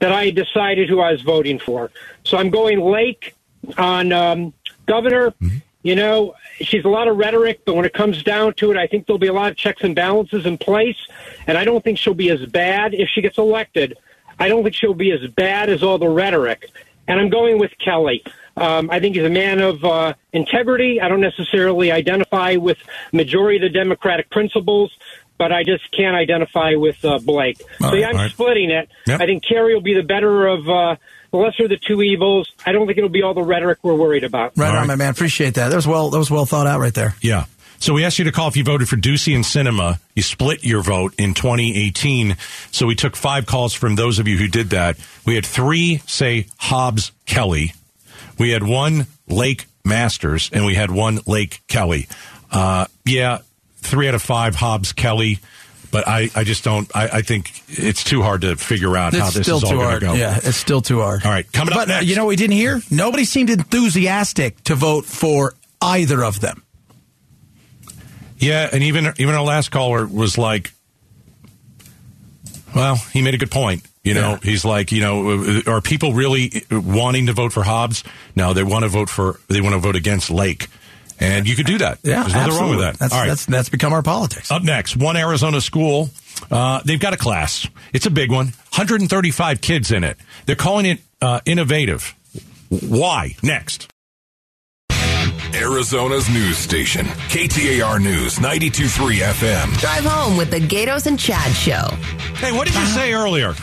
that 0.00 0.12
I 0.12 0.30
decided 0.30 0.88
who 0.88 1.00
I 1.00 1.12
was 1.12 1.22
voting 1.22 1.58
for. 1.58 1.90
So 2.24 2.36
I'm 2.36 2.50
going 2.50 2.80
Lake 2.80 3.34
on 3.78 4.12
um, 4.12 4.52
governor. 4.86 5.32
You 5.82 5.94
know, 5.94 6.34
she's 6.60 6.84
a 6.84 6.88
lot 6.88 7.08
of 7.08 7.16
rhetoric, 7.18 7.60
but 7.66 7.76
when 7.76 7.84
it 7.84 7.92
comes 7.92 8.22
down 8.22 8.54
to 8.54 8.70
it, 8.70 8.76
I 8.78 8.86
think 8.86 9.06
there'll 9.06 9.18
be 9.18 9.26
a 9.28 9.34
lot 9.34 9.50
of 9.50 9.56
checks 9.56 9.82
and 9.82 9.94
balances 9.94 10.46
in 10.46 10.56
place. 10.56 10.96
And 11.46 11.58
I 11.58 11.64
don't 11.64 11.84
think 11.84 11.98
she'll 11.98 12.14
be 12.14 12.30
as 12.30 12.44
bad 12.46 12.94
if 12.94 13.08
she 13.10 13.20
gets 13.20 13.36
elected. 13.36 13.98
I 14.38 14.48
don't 14.48 14.62
think 14.62 14.74
she'll 14.74 14.94
be 14.94 15.12
as 15.12 15.26
bad 15.28 15.68
as 15.68 15.82
all 15.82 15.98
the 15.98 16.08
rhetoric. 16.08 16.70
And 17.06 17.20
I'm 17.20 17.28
going 17.28 17.58
with 17.58 17.72
Kelly. 17.78 18.24
Um, 18.56 18.90
I 18.90 19.00
think 19.00 19.16
he's 19.16 19.24
a 19.24 19.30
man 19.30 19.60
of 19.60 19.84
uh, 19.84 20.14
integrity. 20.32 21.00
I 21.00 21.08
don't 21.08 21.20
necessarily 21.20 21.90
identify 21.90 22.56
with 22.56 22.78
majority 23.12 23.56
of 23.56 23.62
the 23.62 23.78
Democratic 23.78 24.30
principles, 24.30 24.92
but 25.38 25.52
I 25.52 25.64
just 25.64 25.90
can't 25.90 26.14
identify 26.14 26.74
with 26.76 27.04
uh, 27.04 27.18
Blake. 27.18 27.60
All 27.80 27.88
so 27.88 27.92
right, 27.92 28.00
yeah, 28.00 28.08
I'm 28.08 28.16
all 28.16 28.22
right. 28.22 28.30
splitting 28.30 28.70
it. 28.70 28.88
Yep. 29.06 29.20
I 29.20 29.26
think 29.26 29.44
Kari 29.44 29.74
will 29.74 29.82
be 29.82 29.94
the 29.94 30.02
better 30.02 30.46
of 30.46 30.68
uh, 30.68 30.96
the 31.32 31.36
lesser 31.36 31.64
of 31.64 31.70
the 31.70 31.76
two 31.76 32.02
evils. 32.02 32.52
I 32.64 32.72
don't 32.72 32.86
think 32.86 32.98
it'll 32.98 33.10
be 33.10 33.22
all 33.22 33.34
the 33.34 33.42
rhetoric 33.42 33.78
we're 33.82 33.94
worried 33.94 34.24
about. 34.24 34.52
Right 34.56 34.74
on, 34.74 34.86
my 34.86 34.94
man. 34.96 35.10
Appreciate 35.10 35.54
that. 35.54 35.70
That 35.70 35.76
was 35.76 35.86
well. 35.86 36.10
That 36.10 36.18
was 36.18 36.30
well 36.30 36.46
thought 36.46 36.66
out 36.66 36.80
right 36.80 36.94
there. 36.94 37.16
Yeah. 37.20 37.46
So 37.80 37.92
we 37.92 38.04
asked 38.04 38.18
you 38.18 38.24
to 38.24 38.32
call 38.32 38.48
if 38.48 38.56
you 38.56 38.64
voted 38.64 38.88
for 38.88 38.96
Ducey 38.96 39.34
and 39.34 39.44
Sinema. 39.44 39.98
You 40.14 40.22
split 40.22 40.64
your 40.64 40.82
vote 40.82 41.12
in 41.18 41.34
2018. 41.34 42.36
So 42.70 42.86
we 42.86 42.94
took 42.94 43.14
five 43.16 43.46
calls 43.46 43.74
from 43.74 43.96
those 43.96 44.18
of 44.18 44.28
you 44.28 44.38
who 44.38 44.48
did 44.48 44.70
that. 44.70 44.96
We 45.26 45.34
had 45.34 45.44
three 45.44 45.98
say 46.06 46.46
Hobbs 46.56 47.12
Kelly. 47.26 47.74
We 48.38 48.50
had 48.50 48.62
one 48.62 49.06
Lake 49.28 49.66
Masters, 49.84 50.50
and 50.52 50.64
we 50.64 50.74
had 50.74 50.90
one 50.90 51.20
Lake 51.26 51.60
Kelly. 51.68 52.08
Uh, 52.50 52.86
yeah, 53.04 53.38
three 53.78 54.08
out 54.08 54.14
of 54.14 54.22
five 54.22 54.54
Hobbs 54.54 54.92
Kelly. 54.92 55.38
But 55.90 56.08
I, 56.08 56.28
I 56.34 56.42
just 56.42 56.64
don't. 56.64 56.90
I, 56.94 57.18
I 57.18 57.22
think 57.22 57.52
it's 57.68 58.02
too 58.02 58.22
hard 58.22 58.40
to 58.40 58.56
figure 58.56 58.96
out 58.96 59.14
how 59.14 59.30
this 59.30 59.42
still 59.42 59.58
is 59.58 59.64
all 59.64 59.70
going 59.70 60.00
to 60.00 60.06
go. 60.06 60.14
Yeah, 60.14 60.36
it's 60.42 60.56
still 60.56 60.80
too 60.80 61.00
hard. 61.00 61.24
All 61.24 61.30
right, 61.30 61.50
coming 61.52 61.72
up 61.72 61.82
but, 61.82 61.88
uh, 61.88 61.94
next. 61.94 62.06
You 62.06 62.16
know 62.16 62.24
what 62.24 62.30
we 62.30 62.36
didn't 62.36 62.56
hear? 62.56 62.80
Nobody 62.90 63.24
seemed 63.24 63.50
enthusiastic 63.50 64.60
to 64.64 64.74
vote 64.74 65.04
for 65.04 65.54
either 65.80 66.24
of 66.24 66.40
them. 66.40 66.64
Yeah, 68.38 68.68
and 68.72 68.82
even 68.82 69.12
even 69.18 69.36
our 69.36 69.44
last 69.44 69.70
caller 69.70 70.04
was 70.04 70.36
like, 70.36 70.72
well, 72.74 72.96
he 73.12 73.22
made 73.22 73.34
a 73.34 73.38
good 73.38 73.52
point. 73.52 73.86
You 74.04 74.12
know, 74.12 74.38
he's 74.42 74.66
like, 74.66 74.92
you 74.92 75.00
know, 75.00 75.62
are 75.66 75.80
people 75.80 76.12
really 76.12 76.64
wanting 76.70 77.26
to 77.26 77.32
vote 77.32 77.52
for 77.54 77.62
Hobbs? 77.62 78.04
No, 78.36 78.52
they 78.52 78.62
want 78.62 78.84
to 78.84 78.88
vote 78.88 79.08
for 79.08 79.40
they 79.48 79.62
want 79.62 79.72
to 79.74 79.78
vote 79.78 79.96
against 79.96 80.30
Lake, 80.30 80.68
and 81.18 81.48
you 81.48 81.56
could 81.56 81.64
do 81.64 81.78
that. 81.78 82.00
Yeah, 82.02 82.20
there's 82.22 82.34
nothing 82.34 82.54
wrong 82.54 82.70
with 82.70 82.80
that. 82.80 82.98
That's, 82.98 83.14
All 83.14 83.20
right, 83.20 83.28
that's 83.28 83.46
that's 83.46 83.70
become 83.70 83.94
our 83.94 84.02
politics. 84.02 84.50
up 84.50 84.62
next, 84.62 84.94
one 84.96 85.16
Arizona 85.16 85.60
school. 85.62 86.10
Uh, 86.50 86.82
they've 86.84 87.00
got 87.00 87.14
a 87.14 87.16
class. 87.16 87.66
It's 87.94 88.04
a 88.04 88.10
big 88.10 88.30
one. 88.30 88.46
135 88.74 89.60
kids 89.62 89.90
in 89.90 90.04
it. 90.04 90.18
They're 90.44 90.54
calling 90.54 90.84
it 90.84 91.00
uh, 91.22 91.40
innovative. 91.46 92.14
Why? 92.68 93.36
Next. 93.42 93.88
Arizona's 95.54 96.28
news 96.28 96.58
station, 96.58 97.06
KTAR 97.06 98.02
News 98.02 98.40
923 98.40 99.18
FM. 99.18 99.78
Drive 99.78 100.04
home 100.04 100.36
with 100.36 100.50
the 100.50 100.58
Gaydos 100.58 101.06
and 101.06 101.18
Chad 101.18 101.52
Show. 101.52 101.86
Hey, 102.36 102.50
what 102.52 102.66
did 102.66 102.74
you 102.74 102.84
say 102.86 103.12
earlier? 103.14 103.54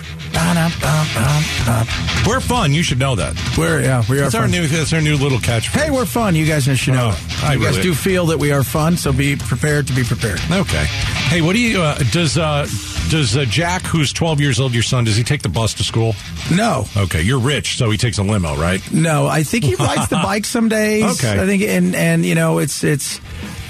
We're 2.27 2.39
fun. 2.39 2.73
You 2.73 2.83
should 2.83 2.99
know 2.99 3.15
that. 3.15 3.35
We're 3.57 3.81
yeah, 3.81 4.03
we 4.09 4.17
are. 4.19 4.21
That's 4.23 4.35
our 4.35 4.43
fun. 4.43 4.51
new. 4.51 4.67
That's 4.67 4.93
our 4.93 5.01
new 5.01 5.15
little 5.17 5.39
catchphrase. 5.39 5.81
Hey, 5.81 5.91
we're 5.91 6.05
fun. 6.05 6.35
You 6.35 6.45
guys 6.45 6.63
should 6.65 6.93
know. 6.93 7.15
I 7.43 7.53
you 7.53 7.59
guys 7.59 7.77
really- 7.77 7.81
do 7.81 7.93
feel 7.93 8.27
that 8.27 8.37
we 8.39 8.51
are 8.51 8.63
fun, 8.63 8.97
so 8.97 9.11
be 9.11 9.35
prepared 9.35 9.87
to 9.87 9.93
be 9.93 10.03
prepared. 10.03 10.39
Okay. 10.51 10.85
Hey, 10.85 11.41
what 11.41 11.53
do 11.53 11.59
you 11.59 11.81
uh, 11.81 11.97
does 12.11 12.37
uh, 12.37 12.67
does 13.09 13.35
uh, 13.35 13.45
Jack, 13.45 13.81
who's 13.83 14.13
12 14.13 14.39
years 14.39 14.59
old, 14.59 14.73
your 14.73 14.83
son, 14.83 15.03
does 15.03 15.15
he 15.15 15.23
take 15.23 15.41
the 15.41 15.49
bus 15.49 15.73
to 15.75 15.83
school? 15.83 16.13
No, 16.53 16.85
Okay, 16.95 17.21
you're 17.21 17.39
rich, 17.39 17.77
so 17.77 17.89
he 17.89 17.97
takes 17.97 18.17
a 18.17 18.23
limo, 18.23 18.55
right? 18.57 18.81
no. 18.93 19.27
I 19.27 19.43
think 19.43 19.63
he 19.63 19.75
rides 19.75 20.07
the 20.09 20.15
bike 20.23 20.45
some 20.45 20.69
days. 20.69 21.03
Okay. 21.23 21.41
I 21.41 21.45
think, 21.45 21.63
and 21.63 21.95
and 21.95 22.25
you 22.25 22.35
know, 22.35 22.59
it's 22.59 22.83
it's. 22.83 23.19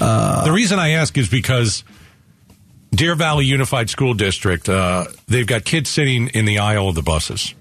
Uh, 0.00 0.44
the 0.44 0.52
reason 0.52 0.78
I 0.78 0.90
ask 0.90 1.16
is 1.16 1.28
because 1.28 1.84
Deer 2.92 3.14
Valley 3.14 3.46
Unified 3.46 3.88
School 3.90 4.14
District, 4.14 4.68
uh, 4.68 5.06
they've 5.26 5.46
got 5.46 5.64
kids 5.64 5.88
sitting 5.90 6.28
in 6.28 6.44
the 6.44 6.58
aisle 6.58 6.88
of 6.88 6.94
the 6.94 7.02
buses. 7.02 7.54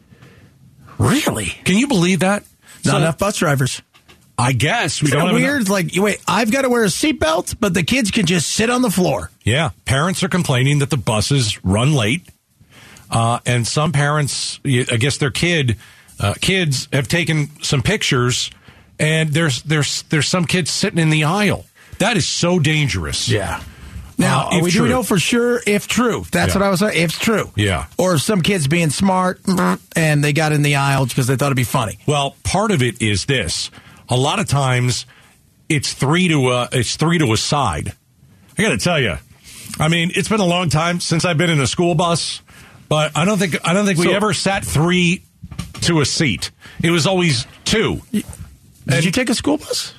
Really? 0.98 1.46
Can 1.64 1.78
you 1.78 1.88
believe 1.88 2.20
that? 2.20 2.44
Not 2.86 2.92
So- 2.92 2.98
enough 2.98 3.18
bus 3.18 3.38
drivers. 3.38 3.82
I 4.38 4.54
guess 4.54 5.02
we 5.04 5.08
Isn't 5.10 5.20
don't 5.20 5.34
weird? 5.36 5.58
enough- 5.62 5.70
Like, 5.70 5.92
wait, 5.96 6.20
I've 6.28 6.52
got 6.52 6.64
to 6.64 6.70
wear 6.70 6.84
a 6.84 6.88
seatbelt, 6.88 7.56
but 7.60 7.74
the 7.76 7.84
kids 7.84 8.10
can 8.12 8.26
just 8.26 8.50
sit 8.50 8.70
on 8.72 8.82
the 8.82 8.90
floor. 8.90 9.30
Yeah, 9.44 9.70
parents 9.86 10.24
are 10.24 10.30
complaining 10.30 10.80
that 10.80 10.90
the 10.90 10.98
buses 10.98 11.64
run 11.64 11.94
late, 11.94 12.24
uh, 13.12 13.40
and 13.46 13.68
some 13.68 13.92
parents, 13.92 14.60
I 14.66 14.98
guess 14.98 15.18
their 15.18 15.30
kid, 15.32 15.78
uh, 16.20 16.34
kids 16.42 16.88
have 16.92 17.08
taken 17.08 17.52
some 17.62 17.84
pictures, 17.84 18.50
and 19.00 19.32
there's 19.32 19.62
there's 19.62 20.04
there's 20.10 20.28
some 20.28 20.46
kids 20.46 20.72
sitting 20.72 21.00
in 21.00 21.12
the 21.12 21.24
aisle. 21.24 21.66
That 22.00 22.18
is 22.18 22.28
so 22.28 22.58
dangerous. 22.58 23.30
Yeah. 23.30 23.62
Now, 24.22 24.50
Uh, 24.52 24.60
we 24.62 24.72
do 24.72 24.88
know 24.88 25.04
for 25.04 25.20
sure 25.20 25.62
if 25.66 25.88
true. 25.88 26.26
That's 26.32 26.54
Yeah. 26.54 26.60
what 26.60 26.66
I 26.66 26.70
was 26.70 26.80
saying. 26.80 26.96
If 27.02 27.20
true. 27.20 27.52
Yeah. 27.56 27.86
Or 27.98 28.18
some 28.18 28.42
kids 28.42 28.68
being 28.68 28.90
smart 28.90 29.42
and 29.96 30.24
they 30.24 30.32
got 30.34 30.52
in 30.52 30.62
the 30.62 30.76
aisle 30.76 31.06
because 31.08 31.28
they 31.28 31.36
thought 31.36 31.48
it'd 31.48 31.56
be 31.58 31.64
funny. 31.64 31.98
Well, 32.06 32.36
part 32.44 32.72
of 32.72 32.82
it 32.82 33.02
is 33.02 33.26
this. 33.26 33.70
A 34.10 34.16
lot 34.16 34.40
of 34.40 34.48
times, 34.48 35.06
it's 35.70 35.94
three 35.94 36.28
to 36.28 36.52
a 36.52 36.70
it's 36.72 36.96
three 36.96 37.18
to 37.18 37.32
a 37.34 37.38
side. 37.38 37.94
I 38.58 38.62
got 38.62 38.70
to 38.70 38.78
tell 38.78 39.00
you, 39.00 39.18
I 39.80 39.88
mean, 39.88 40.12
it's 40.16 40.28
been 40.28 40.42
a 40.42 40.46
long 40.46 40.70
time 40.70 41.00
since 41.00 41.24
I've 41.26 41.38
been 41.38 41.50
in 41.50 41.60
a 41.62 41.68
school 41.68 41.96
bus, 41.96 42.42
but 42.90 43.12
I 43.16 43.24
don't 43.26 43.38
think 43.40 43.56
I 43.64 43.74
don't 43.74 43.86
think 43.86 43.98
we 44.00 44.14
ever 44.14 44.34
sat 44.34 44.66
three 44.66 45.24
to 45.82 46.02
a 46.02 46.06
seat. 46.06 46.52
It 46.84 46.92
was 46.92 47.08
always 47.08 47.46
two. 47.66 48.02
Did 48.12 49.06
you 49.06 49.12
take 49.12 49.30
a 49.30 49.36
school 49.36 49.58
bus? 49.58 49.94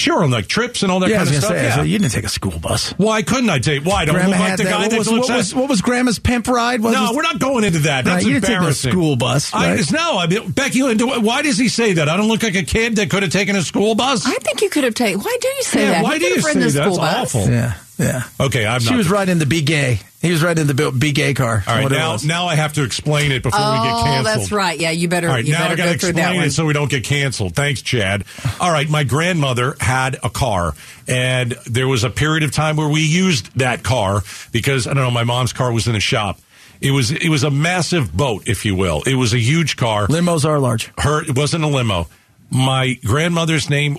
Sure, 0.00 0.24
on 0.24 0.30
like 0.30 0.46
trips 0.46 0.82
and 0.82 0.90
all 0.90 1.00
that 1.00 1.10
yeah, 1.10 1.18
kind 1.18 1.28
of 1.28 1.34
stuff. 1.36 1.50
say, 1.50 1.62
yeah. 1.64 1.76
so 1.76 1.82
you 1.82 1.98
didn't 1.98 2.12
take 2.12 2.24
a 2.24 2.28
school 2.28 2.58
bus. 2.58 2.90
Why 2.92 3.22
couldn't 3.22 3.50
I 3.50 3.58
take? 3.58 3.84
Why 3.84 4.04
don't 4.04 4.16
I 4.16 4.20
Grandma 4.20 4.30
look 4.30 4.40
like 4.40 4.48
had 4.50 4.58
the 4.58 4.64
that. 4.64 4.70
guy 4.70 4.78
What 4.82 4.90
that 4.90 4.98
was, 4.98 5.08
looks 5.10 5.28
what, 5.28 5.30
at- 5.34 5.36
was, 5.36 5.54
what 5.54 5.68
was 5.68 5.80
Grandma's 5.82 6.18
pimp 6.18 6.48
ride? 6.48 6.80
Was 6.82 6.92
No, 6.94 7.10
it- 7.10 7.16
we're 7.16 7.22
not 7.22 7.38
going 7.38 7.64
into 7.64 7.80
that. 7.80 8.04
That's 8.04 8.24
Right, 8.24 8.26
you 8.26 8.32
didn't 8.34 8.44
take 8.44 8.48
the 8.50 8.56
embarrassing. 8.56 8.92
school 8.92 9.16
bus, 9.16 9.52
I 9.54 9.70
right? 9.70 9.76
just 9.78 9.92
no. 9.92 10.18
I 10.18 10.26
mean, 10.26 10.50
Becky, 10.50 10.80
why 10.82 11.42
does 11.42 11.58
he 11.58 11.68
say 11.68 11.92
that? 11.94 12.08
I 12.08 12.16
don't 12.16 12.28
look 12.28 12.42
like 12.42 12.54
a 12.56 12.62
kid 12.62 12.96
that 12.96 13.10
could 13.10 13.22
have 13.22 13.32
taken 13.32 13.56
a 13.56 13.62
school 13.62 13.94
bus. 13.94 14.26
I 14.26 14.34
think 14.36 14.62
you 14.62 14.70
could 14.70 14.84
have 14.84 14.94
taken. 14.94 15.20
Why 15.20 15.36
do 15.40 15.48
you 15.48 15.62
say 15.62 15.82
Yeah, 15.82 15.90
that? 15.92 16.04
why 16.04 16.14
He 16.14 16.18
do 16.20 16.26
you 16.26 16.40
say 16.40 16.54
the 16.54 16.60
that? 16.60 16.72
That's 16.72 16.96
bus. 16.98 17.34
awful. 17.34 17.50
Yeah, 17.52 17.74
yeah. 17.98 18.22
Okay, 18.40 18.66
I'm 18.66 18.80
She 18.80 18.90
not. 18.90 18.96
was 18.96 19.10
riding 19.10 19.38
the 19.38 19.46
be 19.46 19.62
gay. 19.62 20.00
He 20.20 20.30
was 20.30 20.42
riding 20.42 20.66
the 20.66 20.74
bi- 20.74 20.90
be 20.90 21.12
gay 21.12 21.32
car. 21.32 21.64
All 21.66 21.74
right, 21.76 21.90
now 21.90 22.16
now 22.24 22.46
I 22.46 22.54
have 22.54 22.74
to 22.74 22.82
explain 22.82 23.32
it 23.32 23.42
before 23.42 23.58
we 23.58 23.64
get 23.64 23.92
Oh, 23.94 24.02
canceled. 24.04 24.26
that's 24.26 24.52
right. 24.52 24.78
Yeah, 24.78 24.90
you 24.90 25.08
better. 25.08 25.28
All 25.28 25.34
right, 25.34 25.44
you 25.44 25.52
now 25.52 25.64
I 25.64 25.76
got 25.76 25.84
to 25.86 25.92
go 25.92 25.98
through 25.98 26.12
that 26.12 26.20
explain 26.32 26.42
it 26.42 26.50
so 26.50 26.66
we 26.66 26.74
don't 26.74 26.90
get 26.90 27.04
canceled. 27.04 27.54
Thanks, 27.54 27.80
Chad. 27.80 28.24
All 28.60 28.70
right, 28.70 28.86
my 28.88 29.04
grandmother 29.04 29.76
had 29.80 30.18
a 30.22 30.28
car, 30.28 30.74
and 31.08 31.52
there 31.64 31.88
was 31.88 32.04
a 32.04 32.10
period 32.10 32.42
of 32.42 32.52
time 32.52 32.76
where 32.76 32.88
we 32.88 33.00
used 33.00 33.50
that 33.58 33.82
car 33.82 34.20
because 34.52 34.86
I 34.86 34.92
don't 34.92 35.04
know, 35.04 35.10
my 35.10 35.24
mom's 35.24 35.54
car 35.54 35.72
was 35.72 35.88
in 35.88 35.96
a 35.96 36.00
shop. 36.00 36.38
It 36.82 36.90
was 36.90 37.10
it 37.12 37.28
was 37.30 37.42
a 37.42 37.50
massive 37.50 38.14
boat, 38.14 38.42
if 38.46 38.64
you 38.66 38.74
will. 38.74 39.02
It 39.06 39.14
was 39.14 39.32
a 39.32 39.38
huge 39.38 39.76
car. 39.78 40.06
Limos 40.06 40.44
are 40.44 40.58
large. 40.58 40.90
Her 40.98 41.22
it 41.22 41.34
wasn't 41.36 41.64
a 41.64 41.66
limo. 41.66 42.08
My 42.50 42.94
grandmother's 43.04 43.70
name 43.70 43.96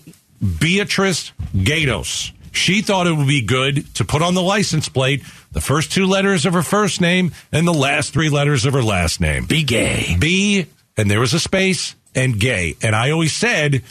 Beatrice 0.60 1.32
Gaydos. 1.56 2.32
She 2.52 2.82
thought 2.82 3.08
it 3.08 3.14
would 3.14 3.28
be 3.28 3.42
good 3.42 3.94
to 3.96 4.06
put 4.06 4.22
on 4.22 4.34
the 4.34 4.42
license 4.42 4.90
plate 4.90 5.24
the 5.52 5.62
first 5.62 5.92
two 5.92 6.06
letters 6.06 6.46
of 6.46 6.54
her 6.54 6.64
first 6.64 7.02
name 7.02 7.32
and 7.52 7.68
the 7.68 7.74
last 7.74 8.14
three 8.14 8.30
letters 8.30 8.66
of 8.66 8.74
her 8.74 8.84
last 8.84 9.22
name. 9.22 9.46
Be 9.46 9.64
gay. 9.64 10.16
B, 10.20 10.66
and 10.98 11.10
there 11.10 11.20
was 11.20 11.34
a 11.34 11.40
space, 11.40 11.96
and 12.16 12.40
gay. 12.40 12.76
And 12.82 12.96
I 12.96 13.12
always 13.12 13.34
said, 13.34 13.84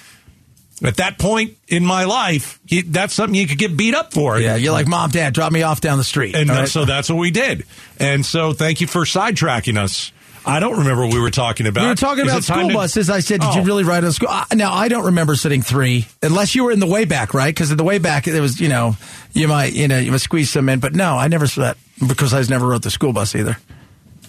at 0.83 0.96
that 0.96 1.18
point 1.18 1.57
in 1.68 1.85
my 1.85 2.05
life, 2.05 2.61
you, 2.66 2.83
that's 2.83 3.14
something 3.14 3.35
you 3.35 3.46
could 3.46 3.59
get 3.59 3.77
beat 3.77 3.94
up 3.94 4.12
for. 4.12 4.38
Yeah, 4.38 4.57
you're 4.57 4.73
like, 4.73 4.88
Mom, 4.88 5.11
Dad, 5.11 5.35
drop 5.35 5.53
me 5.53 5.62
off 5.62 5.81
down 5.81 5.99
the 5.99 6.05
street. 6.05 6.35
And 6.35 6.51
uh, 6.51 6.55
right? 6.55 6.68
so 6.68 6.85
that's 6.85 7.09
what 7.09 7.18
we 7.18 7.31
did. 7.31 7.64
And 7.99 8.25
so 8.25 8.53
thank 8.53 8.81
you 8.81 8.87
for 8.87 9.03
sidetracking 9.03 9.77
us. 9.77 10.12
I 10.46 10.59
don't 10.61 10.79
remember 10.79 11.05
what 11.05 11.12
we 11.14 11.20
were 11.20 11.31
talking 11.31 11.66
about. 11.66 11.83
We 11.83 11.88
were 11.88 11.94
talking 11.94 12.24
about 12.24 12.38
it 12.38 12.44
school 12.44 12.68
to- 12.68 12.74
buses. 12.74 13.11
I 13.11 13.20
said, 13.20 13.40
"Did 13.40 13.55
you 13.55 13.61
Oh. 13.61 13.64
really 13.64 13.85
ride 13.85 14.05
on 14.05 14.12
school?" 14.12 14.29
Uh, 14.31 14.44
now 14.55 14.72
I 14.72 14.88
don't 14.88 15.05
remember 15.07 15.37
sitting 15.37 15.62
three, 15.62 16.07
unless 16.22 16.55
you 16.55 16.64
were 16.64 16.72
in 16.72 16.81
the 16.81 16.87
way 16.87 17.05
back, 17.05 17.35
right? 17.35 17.55
Because 17.55 17.70
in 17.70 17.76
the 17.76 17.85
way 17.85 17.98
back, 17.98 18.24
there 18.24 18.40
was, 18.42 18.61
you 18.61 18.68
know, 18.68 18.96
you 19.33 19.48
might, 19.48 19.72
you 19.74 19.87
know, 19.88 19.98
you 19.98 20.11
might 20.11 20.20
squeeze 20.20 20.50
some 20.50 20.68
in. 20.68 20.79
But 20.81 20.94
no, 20.94 21.16
I 21.18 21.29
never 21.29 21.46
sat 21.46 21.76
because 22.07 22.33
I 22.35 22.42
never 22.42 22.66
rode 22.68 22.83
the 22.83 22.90
school 22.90 23.12
bus 23.12 23.35
either. 23.35 23.59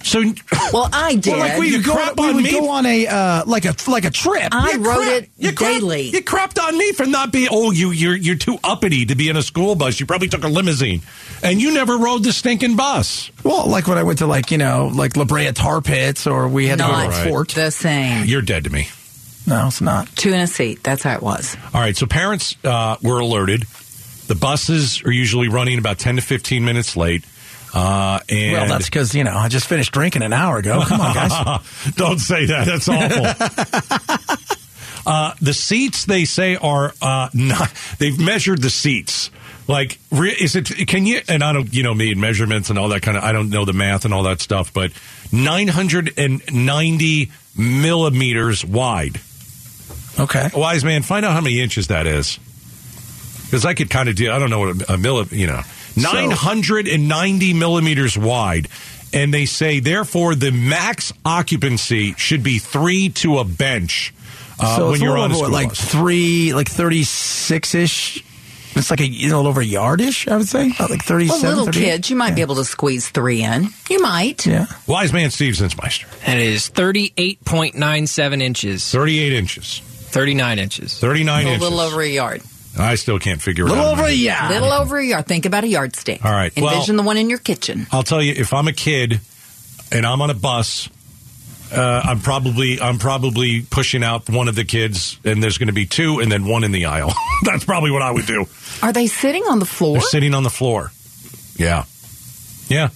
So, 0.03 0.23
well, 0.73 0.89
I 0.91 1.15
did. 1.15 1.31
Well, 1.31 1.39
like 1.39 1.59
we 1.59 1.67
You 1.69 1.77
would 1.77 1.85
go, 1.85 1.93
crap 1.93 2.17
we 2.19 2.29
on 2.29 2.35
would 2.35 2.43
me? 2.43 2.51
go 2.51 2.69
on 2.69 2.85
a 2.85 3.07
uh, 3.07 3.43
like 3.45 3.65
a 3.65 3.75
like 3.89 4.05
a 4.05 4.09
trip. 4.09 4.49
I 4.53 4.71
You 4.73 4.79
rode 4.83 4.95
crap- 5.03 5.23
it 5.23 5.29
you 5.37 5.53
crap- 5.53 5.71
daily. 5.79 6.01
You 6.09 6.21
crapped 6.23 6.61
on 6.61 6.77
me 6.77 6.91
for 6.93 7.05
not 7.05 7.31
being. 7.31 7.47
Oh, 7.51 7.71
you 7.71 7.91
you're 7.91 8.15
you're 8.15 8.35
too 8.35 8.57
uppity 8.63 9.05
to 9.07 9.15
be 9.15 9.29
in 9.29 9.37
a 9.37 9.41
school 9.43 9.75
bus. 9.75 9.99
You 9.99 10.05
probably 10.05 10.27
took 10.27 10.43
a 10.43 10.47
limousine, 10.47 11.01
and 11.43 11.61
you 11.61 11.73
never 11.73 11.97
rode 11.97 12.23
the 12.23 12.33
stinking 12.33 12.75
bus. 12.75 13.31
Well, 13.43 13.67
like 13.67 13.87
when 13.87 13.97
I 13.97 14.03
went 14.03 14.19
to 14.19 14.27
like 14.27 14.51
you 14.51 14.57
know 14.57 14.91
like 14.93 15.15
La 15.17 15.25
Brea 15.25 15.51
Tar 15.51 15.81
Pits, 15.81 16.27
or 16.27 16.47
we 16.47 16.67
had 16.67 16.79
to 16.79 16.85
go 16.85 16.91
Not 16.91 17.03
to 17.03 17.09
Right. 17.09 17.27
fort. 17.29 17.49
the 17.49 17.71
same. 17.71 18.25
You're 18.25 18.41
dead 18.41 18.63
to 18.65 18.69
me. 18.69 18.87
No, 19.47 19.67
it's 19.67 19.81
not. 19.81 20.07
Two 20.15 20.29
in 20.29 20.39
a 20.39 20.47
seat. 20.47 20.83
That's 20.83 21.01
how 21.03 21.15
it 21.15 21.23
was. 21.23 21.57
All 21.73 21.81
right, 21.81 21.97
so 21.97 22.05
parents 22.05 22.55
uh, 22.63 22.97
were 23.01 23.19
alerted. 23.19 23.63
The 24.27 24.35
buses 24.35 25.03
are 25.03 25.11
usually 25.11 25.47
running 25.49 25.77
about 25.79 25.97
ten 25.99 26.15
to 26.15 26.21
fifteen 26.21 26.63
minutes 26.63 26.95
late. 26.95 27.23
Uh, 27.73 28.19
and 28.29 28.53
Well, 28.53 28.67
that's 28.67 28.85
because 28.85 29.15
you 29.15 29.23
know 29.23 29.35
I 29.35 29.47
just 29.47 29.67
finished 29.67 29.91
drinking 29.93 30.23
an 30.23 30.33
hour 30.33 30.57
ago. 30.57 30.83
Come 30.85 30.99
on, 31.01 31.13
guys. 31.13 31.91
Don't 31.95 32.19
say 32.19 32.45
that. 32.47 32.65
That's 32.65 32.89
awful. 32.89 33.25
uh, 35.11 35.33
the 35.41 35.53
seats 35.53 36.05
they 36.05 36.25
say 36.25 36.55
are 36.57 36.93
uh, 37.01 37.29
not. 37.33 37.71
They've 37.97 38.19
measured 38.19 38.61
the 38.61 38.69
seats. 38.69 39.31
Like, 39.67 39.99
re- 40.11 40.35
is 40.37 40.55
it? 40.55 40.65
Can 40.87 41.05
you? 41.05 41.21
And 41.29 41.43
I 41.43 41.53
don't, 41.53 41.73
you 41.73 41.83
know, 41.83 41.93
me 41.93 42.11
and 42.11 42.19
measurements 42.19 42.69
and 42.69 42.77
all 42.77 42.89
that 42.89 43.03
kind 43.03 43.15
of. 43.15 43.23
I 43.23 43.31
don't 43.31 43.49
know 43.49 43.63
the 43.63 43.73
math 43.73 44.03
and 44.03 44.13
all 44.13 44.23
that 44.23 44.41
stuff, 44.41 44.73
but 44.73 44.91
nine 45.31 45.69
hundred 45.69 46.13
and 46.17 46.41
ninety 46.53 47.31
millimeters 47.57 48.65
wide. 48.65 49.21
Okay. 50.19 50.49
Wise 50.53 50.83
man, 50.83 51.03
find 51.03 51.25
out 51.25 51.33
how 51.33 51.41
many 51.41 51.61
inches 51.61 51.87
that 51.87 52.05
is. 52.05 52.37
Because 53.45 53.65
I 53.65 53.73
could 53.73 53.89
kind 53.89 54.07
of 54.07 54.15
do, 54.15 54.31
I 54.31 54.39
don't 54.39 54.49
know 54.49 54.59
what 54.59 54.69
a, 54.69 54.93
a 54.93 54.97
milli, 54.97 55.31
you 55.31 55.47
know, 55.47 55.61
990 55.95 57.53
millimeters 57.53 58.17
wide. 58.17 58.67
And 59.13 59.33
they 59.33 59.45
say, 59.45 59.79
therefore, 59.81 60.35
the 60.35 60.51
max 60.51 61.11
occupancy 61.25 62.13
should 62.13 62.43
be 62.43 62.59
three 62.59 63.09
to 63.09 63.39
a 63.39 63.43
bench 63.43 64.13
uh, 64.59 64.77
so 64.77 64.85
when 64.85 64.93
it's 64.93 65.01
a 65.01 65.05
you're 65.05 65.13
little 65.19 65.23
on 65.25 65.31
a 65.31 65.33
over, 65.35 65.43
school 65.45 65.51
like 65.53 65.69
bus. 65.69 65.91
three, 65.91 66.53
like 66.53 66.69
thirty 66.69 67.03
six 67.03 67.73
ish. 67.75 68.23
It's 68.73 68.89
like 68.89 69.01
a 69.01 69.05
you 69.05 69.27
know, 69.27 69.35
a 69.35 69.37
little 69.37 69.49
over 69.49 69.59
a 69.61 69.65
yardish, 69.65 70.31
I 70.31 70.37
would 70.37 70.47
say, 70.47 70.67
About 70.71 70.89
like 70.91 71.03
37. 71.03 71.29
Well, 71.29 71.39
seven. 71.39 71.57
little 71.65 71.73
kids, 71.73 72.09
you 72.09 72.15
might 72.15 72.35
be 72.35 72.41
able 72.41 72.55
to 72.55 72.63
squeeze 72.63 73.09
three 73.09 73.41
in. 73.43 73.67
You 73.89 74.01
might. 74.01 74.45
Yeah. 74.45 74.65
Wise 74.87 75.11
man 75.11 75.29
Steve 75.29 75.55
Zinsmeister. 75.55 76.05
And 76.25 76.39
it 76.39 76.45
is 76.47 76.69
38.97 76.69 78.41
inches. 78.41 78.89
38 78.89 79.33
inches. 79.33 79.79
39 79.79 80.59
inches. 80.59 80.99
39 80.99 81.45
a 81.45 81.49
inches. 81.49 81.61
little 81.61 81.79
over 81.81 82.01
a 82.01 82.07
yard. 82.07 82.41
I 82.77 82.95
still 82.95 83.19
can't 83.19 83.41
figure 83.41 83.65
it 83.65 83.69
out. 83.71 83.75
Little 83.75 83.85
out. 83.87 83.99
over 83.99 84.07
a 84.07 84.11
yard. 84.11 84.51
Little 84.51 84.71
over 84.71 84.97
a 84.97 85.05
yard. 85.05 85.27
Think 85.27 85.45
about 85.45 85.63
a 85.63 85.67
yardstick. 85.67 86.23
All 86.23 86.31
right, 86.31 86.51
well- 86.55 86.73
Envision 86.73 86.95
the 86.95 87.03
one 87.03 87.17
in 87.17 87.29
your 87.29 87.39
kitchen. 87.39 87.87
I'll 87.91 88.03
tell 88.03 88.21
you, 88.21 88.33
if 88.35 88.53
I'm 88.53 88.67
a 88.67 88.73
kid 88.73 89.19
and 89.91 90.05
I'm 90.05 90.21
on 90.21 90.29
a 90.29 90.33
bus, 90.33 90.89
uh, 91.73 92.01
I'm 92.03 92.19
probably 92.19 92.79
I'm 92.81 92.97
probably 92.97 93.61
pushing 93.61 94.03
out 94.03 94.29
one 94.29 94.47
of 94.47 94.55
the 94.55 94.65
kids, 94.65 95.19
and 95.23 95.41
there's 95.41 95.57
going 95.57 95.67
to 95.67 95.73
be 95.73 95.85
two, 95.85 96.19
and 96.19 96.31
then 96.31 96.45
one 96.45 96.63
in 96.63 96.71
the 96.71 96.85
aisle. 96.85 97.13
That's 97.43 97.63
probably 97.65 97.91
what 97.91 98.01
I 98.01 98.11
would 98.11 98.25
do. 98.25 98.45
Are 98.81 98.91
they 98.93 99.07
sitting 99.07 99.43
on 99.43 99.59
the 99.59 99.65
floor? 99.65 99.93
They're 99.93 100.01
sitting 100.01 100.33
on 100.33 100.43
the 100.43 100.49
floor. 100.49 100.91
Yeah, 101.55 101.85
yeah. 102.67 102.89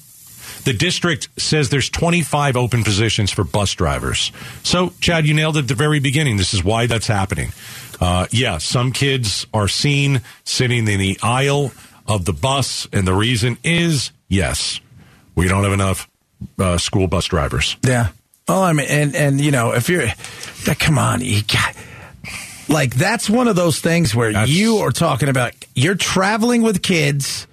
The 0.65 0.73
district 0.73 1.29
says 1.39 1.69
there's 1.69 1.91
25 1.91 2.57
open 2.57 2.83
positions 2.83 3.29
for 3.29 3.43
bus 3.43 3.73
drivers. 3.75 4.31
So, 4.63 4.93
Chad, 4.99 5.27
you 5.27 5.35
nailed 5.35 5.57
it 5.57 5.59
at 5.59 5.67
the 5.67 5.75
very 5.75 5.99
beginning. 5.99 6.37
This 6.37 6.55
is 6.55 6.63
why 6.63 6.87
that's 6.87 7.05
happening. 7.05 7.51
Uh, 7.99 8.27
yeah, 8.31 8.57
some 8.57 8.91
kids 8.91 9.47
are 9.53 9.67
seen 9.67 10.21
sitting 10.43 10.87
in 10.87 10.99
the 10.99 11.17
aisle 11.23 11.71
of 12.07 12.25
the 12.25 12.33
bus, 12.33 12.87
and 12.91 13.07
the 13.07 13.13
reason 13.13 13.57
is 13.63 14.11
yes, 14.27 14.79
we 15.35 15.47
don't 15.47 15.63
have 15.63 15.73
enough 15.73 16.09
uh, 16.59 16.77
school 16.77 17.07
bus 17.07 17.25
drivers. 17.25 17.77
Yeah. 17.83 18.09
Oh, 18.47 18.61
I 18.61 18.73
mean, 18.73 18.87
and 18.89 19.15
and 19.15 19.41
you 19.41 19.51
know, 19.51 19.71
if 19.73 19.89
you're, 19.89 20.07
come 20.79 20.99
on, 20.99 21.21
you 21.21 21.41
got, 21.43 21.75
like 22.69 22.93
that's 22.93 23.29
one 23.29 23.47
of 23.47 23.55
those 23.55 23.79
things 23.79 24.13
where 24.13 24.45
you 24.45 24.77
are 24.77 24.91
talking 24.91 25.29
about 25.29 25.53
you're 25.73 25.95
traveling 25.95 26.61
with 26.61 26.83
kids. 26.83 27.47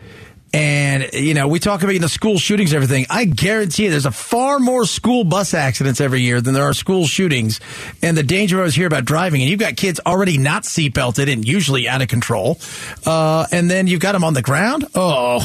And 0.54 1.08
you 1.14 1.32
know, 1.34 1.48
we 1.48 1.58
talk 1.58 1.82
about 1.82 1.94
you 1.94 2.00
know 2.00 2.06
school 2.08 2.38
shootings, 2.38 2.72
and 2.72 2.76
everything. 2.82 3.06
I 3.08 3.24
guarantee 3.24 3.84
you, 3.84 3.90
there's 3.90 4.04
a 4.06 4.10
far 4.10 4.58
more 4.58 4.84
school 4.84 5.24
bus 5.24 5.54
accidents 5.54 6.00
every 6.00 6.20
year 6.20 6.40
than 6.42 6.52
there 6.52 6.64
are 6.64 6.74
school 6.74 7.06
shootings. 7.06 7.58
And 8.02 8.16
the 8.16 8.22
danger 8.22 8.60
I 8.60 8.64
was 8.64 8.74
here 8.74 8.86
about 8.86 9.04
driving, 9.06 9.40
and 9.40 9.50
you've 9.50 9.60
got 9.60 9.76
kids 9.76 9.98
already 10.04 10.36
not 10.36 10.64
seatbelted 10.64 11.32
and 11.32 11.46
usually 11.46 11.88
out 11.88 12.02
of 12.02 12.08
control, 12.08 12.58
uh, 13.06 13.46
and 13.50 13.70
then 13.70 13.86
you've 13.86 14.00
got 14.00 14.12
them 14.12 14.24
on 14.24 14.34
the 14.34 14.42
ground. 14.42 14.84
Oh, 14.94 15.40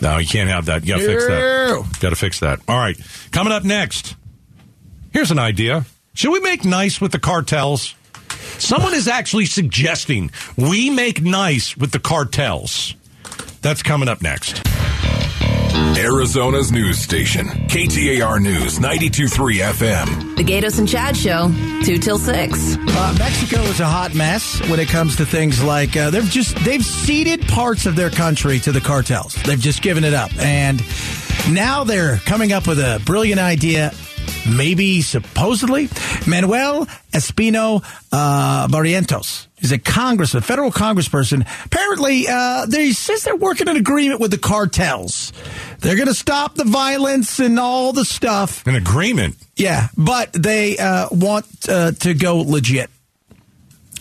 No, 0.00 0.18
you 0.18 0.26
can't 0.26 0.50
have 0.50 0.66
that. 0.66 0.84
You 0.84 0.94
got 0.94 0.98
to 1.00 1.06
fix 1.06 1.26
that. 1.26 2.00
Got 2.00 2.10
to 2.10 2.16
fix 2.16 2.40
that. 2.40 2.58
All 2.66 2.76
right. 2.76 2.98
Coming 3.30 3.52
up 3.52 3.62
next, 3.62 4.16
here's 5.12 5.30
an 5.30 5.38
idea. 5.38 5.84
Should 6.14 6.32
we 6.32 6.40
make 6.40 6.64
nice 6.64 7.00
with 7.00 7.12
the 7.12 7.20
cartels? 7.20 7.94
Someone 8.58 8.94
is 8.94 9.06
actually 9.06 9.46
suggesting 9.46 10.30
we 10.56 10.90
make 10.90 11.22
nice 11.22 11.76
with 11.76 11.92
the 11.92 11.98
cartels. 12.00 12.94
That's 13.62 13.82
coming 13.82 14.08
up 14.08 14.22
next. 14.22 14.62
Arizona's 15.96 16.72
news 16.72 16.98
station, 16.98 17.46
KTAR 17.46 18.40
News 18.40 18.78
92.3 18.78 19.60
FM. 19.72 20.36
The 20.36 20.44
Gaydos 20.44 20.78
and 20.78 20.88
Chad 20.88 21.16
Show, 21.16 21.50
2 21.84 21.98
till 21.98 22.18
6. 22.18 22.76
Uh, 22.76 23.16
Mexico 23.18 23.60
is 23.62 23.80
a 23.80 23.86
hot 23.86 24.14
mess 24.14 24.60
when 24.68 24.80
it 24.80 24.88
comes 24.88 25.16
to 25.16 25.26
things 25.26 25.62
like 25.62 25.96
uh, 25.96 26.10
they've 26.10 26.24
just 26.24 26.56
they've 26.64 26.84
ceded 26.84 27.46
parts 27.48 27.86
of 27.86 27.94
their 27.94 28.10
country 28.10 28.58
to 28.60 28.72
the 28.72 28.80
cartels. 28.80 29.34
They've 29.44 29.60
just 29.60 29.82
given 29.82 30.02
it 30.04 30.14
up, 30.14 30.34
and 30.38 30.82
now 31.50 31.84
they're 31.84 32.16
coming 32.18 32.52
up 32.52 32.66
with 32.66 32.78
a 32.78 33.00
brilliant 33.04 33.40
idea. 33.40 33.92
Maybe 34.48 35.02
supposedly, 35.02 35.88
Manuel 36.26 36.86
Espino 37.12 37.84
uh, 38.10 38.66
Barrientos 38.68 39.46
is 39.58 39.70
a 39.70 39.78
congressman, 39.78 40.42
federal 40.42 40.72
congressperson. 40.72 41.46
Apparently, 41.64 42.26
uh, 42.28 42.66
they 42.66 42.90
says 42.90 43.22
they're 43.22 43.36
working 43.36 43.68
an 43.68 43.76
agreement 43.76 44.20
with 44.20 44.32
the 44.32 44.38
cartels. 44.38 45.32
They're 45.78 45.96
going 45.96 46.08
to 46.08 46.14
stop 46.14 46.56
the 46.56 46.64
violence 46.64 47.38
and 47.38 47.58
all 47.58 47.92
the 47.92 48.04
stuff. 48.04 48.66
An 48.66 48.74
agreement. 48.74 49.36
Yeah, 49.56 49.88
but 49.96 50.32
they 50.32 50.76
uh, 50.76 51.08
want 51.12 51.46
uh, 51.68 51.92
to 51.92 52.14
go 52.14 52.38
legit. 52.38 52.90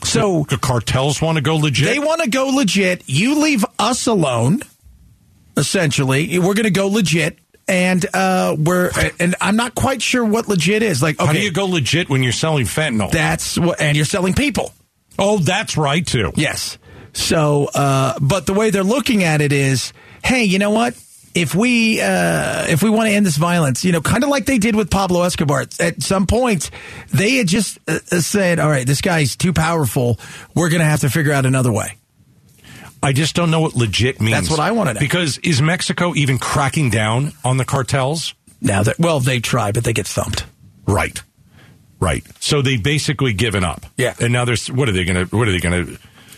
So 0.03 0.45
the 0.49 0.57
cartels 0.57 1.21
want 1.21 1.37
to 1.37 1.43
go 1.43 1.57
legit. 1.57 1.87
They 1.87 1.99
want 1.99 2.21
to 2.21 2.29
go 2.29 2.47
legit. 2.47 3.03
You 3.05 3.39
leave 3.39 3.63
us 3.77 4.07
alone. 4.07 4.61
Essentially, 5.55 6.39
we're 6.39 6.55
going 6.55 6.63
to 6.63 6.71
go 6.71 6.87
legit, 6.87 7.37
and 7.67 8.05
uh, 8.13 8.55
we're 8.57 8.91
and 9.19 9.35
I'm 9.41 9.55
not 9.55 9.75
quite 9.75 10.01
sure 10.01 10.23
what 10.25 10.47
legit 10.47 10.83
is. 10.83 11.01
Like, 11.01 11.19
okay, 11.19 11.25
How 11.25 11.33
do 11.33 11.39
you 11.41 11.51
go 11.51 11.65
legit 11.65 12.09
when 12.09 12.23
you're 12.23 12.31
selling 12.31 12.65
fentanyl? 12.65 13.11
That's 13.11 13.57
what, 13.57 13.79
and 13.81 13.95
you're 13.95 14.05
selling 14.05 14.33
people. 14.33 14.73
Oh, 15.17 15.37
that's 15.37 15.77
right 15.77 16.05
too. 16.05 16.31
Yes. 16.35 16.77
So, 17.13 17.69
uh, 17.73 18.17
but 18.21 18.45
the 18.45 18.53
way 18.53 18.69
they're 18.69 18.83
looking 18.83 19.23
at 19.23 19.41
it 19.41 19.51
is, 19.51 19.93
hey, 20.23 20.43
you 20.43 20.59
know 20.59 20.71
what? 20.71 20.95
If 21.33 21.55
we 21.55 22.01
uh, 22.01 22.65
if 22.67 22.83
we 22.83 22.89
want 22.89 23.07
to 23.07 23.13
end 23.13 23.25
this 23.25 23.37
violence, 23.37 23.85
you 23.85 23.93
know, 23.93 24.01
kind 24.01 24.23
of 24.23 24.29
like 24.29 24.45
they 24.45 24.57
did 24.57 24.75
with 24.75 24.89
Pablo 24.89 25.23
Escobar, 25.23 25.65
at 25.79 26.03
some 26.03 26.27
point 26.27 26.71
they 27.13 27.35
had 27.35 27.47
just 27.47 27.79
uh, 27.87 27.99
said, 28.19 28.59
"All 28.59 28.69
right, 28.69 28.85
this 28.85 28.99
guy's 28.99 29.37
too 29.37 29.53
powerful. 29.53 30.19
We're 30.55 30.69
going 30.69 30.81
to 30.81 30.85
have 30.85 31.01
to 31.01 31.09
figure 31.09 31.31
out 31.31 31.45
another 31.45 31.71
way." 31.71 31.95
I 33.03 33.13
just 33.13 33.35
don't 33.35 33.49
know 33.51 33.61
what 33.61 33.75
legit 33.75 34.21
means. 34.21 34.33
That's 34.33 34.49
what 34.49 34.59
I 34.59 34.71
wanna 34.71 34.93
know. 34.93 34.99
Because 34.99 35.37
is 35.39 35.61
Mexico 35.61 36.13
even 36.15 36.37
cracking 36.37 36.89
down 36.89 37.33
on 37.43 37.57
the 37.57 37.65
cartels? 37.65 38.33
Now 38.61 38.83
that 38.83 38.99
well, 38.99 39.19
they 39.19 39.39
try, 39.39 39.71
but 39.71 39.83
they 39.83 39.93
get 39.93 40.05
thumped. 40.07 40.45
Right. 40.85 41.21
Right. 41.99 42.23
So 42.39 42.61
they've 42.61 42.81
basically 42.81 43.33
given 43.33 43.63
up. 43.63 43.85
Yeah. 43.97 44.13
And 44.19 44.31
now 44.33 44.45
there's 44.45 44.69
what 44.71 44.89
are 44.89 44.91
they 44.91 45.03
going 45.03 45.27
to 45.27 45.35
what 45.35 45.47
are 45.47 45.51
they 45.51 45.59
going 45.59 45.85
to 45.85 45.97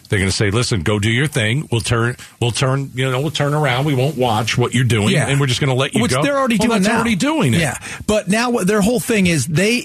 they're 0.10 0.19
going 0.19 0.30
to 0.30 0.36
say, 0.36 0.52
"Listen, 0.52 0.84
go 0.84 0.99
do 0.99 1.10
your 1.10 1.26
thing. 1.28 1.67
We'll 1.71 1.82
turn 1.82 2.17
we'll 2.39 2.52
turn, 2.52 2.91
you 2.93 3.10
know, 3.10 3.19
we'll 3.19 3.32
turn 3.32 3.54
around. 3.54 3.86
We 3.86 3.95
won't 3.95 4.15
watch 4.15 4.58
what 4.58 4.73
you're 4.73 4.84
doing 4.84 5.15
and 5.15 5.39
we're 5.39 5.47
just 5.47 5.60
going 5.60 5.69
to 5.69 5.76
let 5.76 5.95
you 5.95 6.02
Which 6.02 6.12
go." 6.12 6.21
they're 6.21 6.38
already 6.38 6.58
Well, 6.60 6.67
doing 6.67 6.82
that's 6.82 6.91
now. 6.91 6.99
already 6.99 7.15
doing 7.15 7.54
it. 7.56 7.62
Yeah, 7.62 7.78
but 8.06 8.28
now 8.28 8.52
their 8.52 8.82
whole 8.82 8.99
thing 8.99 9.28
is 9.28 9.47
they 9.47 9.82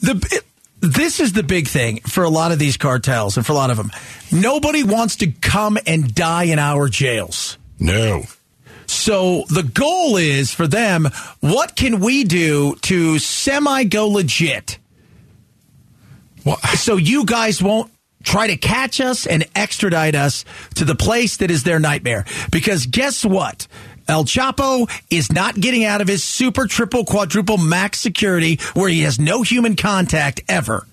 the. 0.00 0.42
This 0.80 1.18
is 1.18 1.32
the 1.32 1.42
big 1.42 1.66
thing 1.66 2.00
for 2.00 2.24
a 2.24 2.28
lot 2.28 2.52
of 2.52 2.58
these 2.58 2.76
cartels 2.76 3.36
and 3.36 3.44
for 3.44 3.52
a 3.52 3.56
lot 3.56 3.70
of 3.70 3.76
them. 3.76 3.90
Nobody 4.30 4.84
wants 4.84 5.16
to 5.16 5.26
come 5.26 5.78
and 5.86 6.14
die 6.14 6.44
in 6.44 6.58
our 6.58 6.88
jails. 6.88 7.58
No. 7.80 8.24
So 8.86 9.44
the 9.50 9.62
goal 9.64 10.16
is 10.16 10.52
for 10.52 10.66
them, 10.66 11.08
what 11.40 11.76
can 11.76 12.00
we 12.00 12.24
do 12.24 12.76
to 12.82 13.18
semi 13.18 13.84
go 13.84 14.08
legit? 14.08 14.78
So 16.76 16.96
you 16.96 17.26
guys 17.26 17.62
won't 17.62 17.92
try 18.22 18.46
to 18.46 18.56
catch 18.56 19.00
us 19.00 19.26
and 19.26 19.46
extradite 19.54 20.14
us 20.14 20.44
to 20.76 20.84
the 20.84 20.94
place 20.94 21.38
that 21.38 21.50
is 21.50 21.64
their 21.64 21.78
nightmare. 21.78 22.24
Because 22.50 22.86
guess 22.86 23.24
what? 23.24 23.66
El 24.08 24.24
Chapo 24.24 24.90
is 25.10 25.30
not 25.30 25.54
getting 25.54 25.84
out 25.84 26.00
of 26.00 26.08
his 26.08 26.24
super 26.24 26.66
triple 26.66 27.04
quadruple 27.04 27.58
max 27.58 28.00
security 28.00 28.58
where 28.74 28.88
he 28.88 29.02
has 29.02 29.20
no 29.20 29.42
human 29.42 29.76
contact 29.76 30.40
ever. 30.48 30.86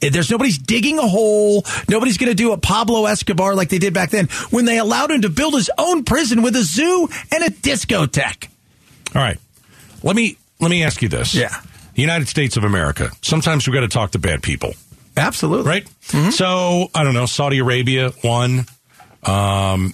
There's 0.00 0.30
nobody's 0.30 0.58
digging 0.58 0.98
a 0.98 1.06
hole. 1.06 1.64
Nobody's 1.88 2.16
going 2.16 2.30
to 2.30 2.34
do 2.34 2.52
a 2.52 2.58
Pablo 2.58 3.06
Escobar 3.06 3.54
like 3.54 3.68
they 3.68 3.78
did 3.78 3.92
back 3.92 4.10
then 4.10 4.28
when 4.50 4.64
they 4.64 4.78
allowed 4.78 5.10
him 5.10 5.22
to 5.22 5.28
build 5.28 5.54
his 5.54 5.70
own 5.76 6.04
prison 6.04 6.42
with 6.42 6.56
a 6.56 6.62
zoo 6.62 7.08
and 7.32 7.44
a 7.44 7.50
discotheque. 7.50 8.48
All 9.14 9.22
right. 9.22 9.38
Let 10.02 10.16
me 10.16 10.38
let 10.58 10.70
me 10.70 10.84
ask 10.84 11.02
you 11.02 11.08
this. 11.08 11.34
Yeah. 11.34 11.54
The 11.94 12.00
United 12.02 12.28
States 12.28 12.56
of 12.56 12.64
America. 12.64 13.10
Sometimes 13.20 13.66
we've 13.66 13.74
got 13.74 13.80
to 13.80 13.88
talk 13.88 14.12
to 14.12 14.18
bad 14.18 14.42
people. 14.42 14.72
Absolutely. 15.16 15.68
Right? 15.68 15.88
So, 16.32 16.90
I 16.94 17.04
don't 17.04 17.14
know, 17.14 17.26
Saudi 17.26 17.58
Arabia, 17.58 18.10
one. 18.22 18.66
Um, 19.22 19.92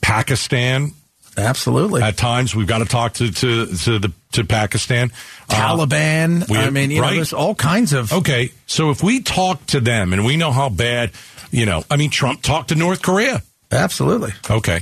Pakistan. 0.00 0.92
Absolutely. 1.38 2.02
At 2.02 2.16
times 2.16 2.54
we've 2.54 2.66
got 2.66 2.78
to 2.78 2.84
talk 2.84 3.14
to 3.14 3.30
to, 3.30 3.66
to 3.66 3.98
the 3.98 4.12
to 4.32 4.44
Pakistan. 4.44 5.12
Uh, 5.48 5.54
Taliban. 5.54 6.48
we- 6.48 6.58
I 6.58 6.70
mean, 6.70 6.90
you 6.90 7.00
know, 7.00 7.10
there's 7.14 7.32
all 7.32 7.54
kinds 7.54 7.92
of. 7.92 8.12
Okay, 8.12 8.52
so 8.66 8.90
if 8.90 9.02
we 9.02 9.20
talk 9.20 9.64
to 9.66 9.80
them 9.80 10.12
and 10.12 10.24
we 10.24 10.36
know 10.36 10.50
how 10.52 10.68
bad, 10.68 11.12
you 11.50 11.64
know, 11.64 11.84
I 11.90 11.96
mean, 11.96 12.10
Trump 12.10 12.42
talked 12.42 12.68
to 12.70 12.74
North 12.74 13.00
Korea. 13.02 13.42
Absolutely. 13.70 14.32
Okay. 14.50 14.80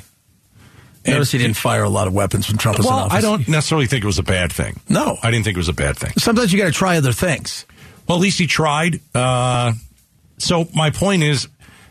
Notice 1.07 1.31
he 1.31 1.38
didn't 1.38 1.57
fire 1.57 1.85
a 1.85 1.88
lot 1.88 2.09
of 2.09 2.14
weapons 2.14 2.49
when 2.49 2.59
Trump 2.59 2.79
was 2.79 2.87
in 2.87 2.92
Well, 2.92 3.05
office. 3.05 3.19
I 3.19 3.21
don't 3.21 3.47
necessarily 3.47 3.87
think 3.87 4.03
it 4.03 4.07
was 4.07 4.19
a 4.19 4.25
bad 4.25 4.51
thing. 4.53 4.81
No. 4.88 5.16
I 5.23 5.31
didn't 5.31 5.45
think 5.45 5.57
it 5.57 5.59
was 5.61 5.69
a 5.69 5.73
bad 5.73 5.97
thing. 5.97 6.11
Sometimes 6.19 6.53
you 6.53 6.59
got 6.59 6.66
to 6.66 6.73
try 6.73 6.97
other 6.97 7.12
things. 7.12 7.64
Well, 8.09 8.19
at 8.19 8.23
least 8.23 8.40
he 8.40 8.49
tried. 8.49 8.99
Uh, 9.14 9.75
so 10.38 10.66
my 10.75 10.90
point 10.90 11.23
is, 11.23 11.47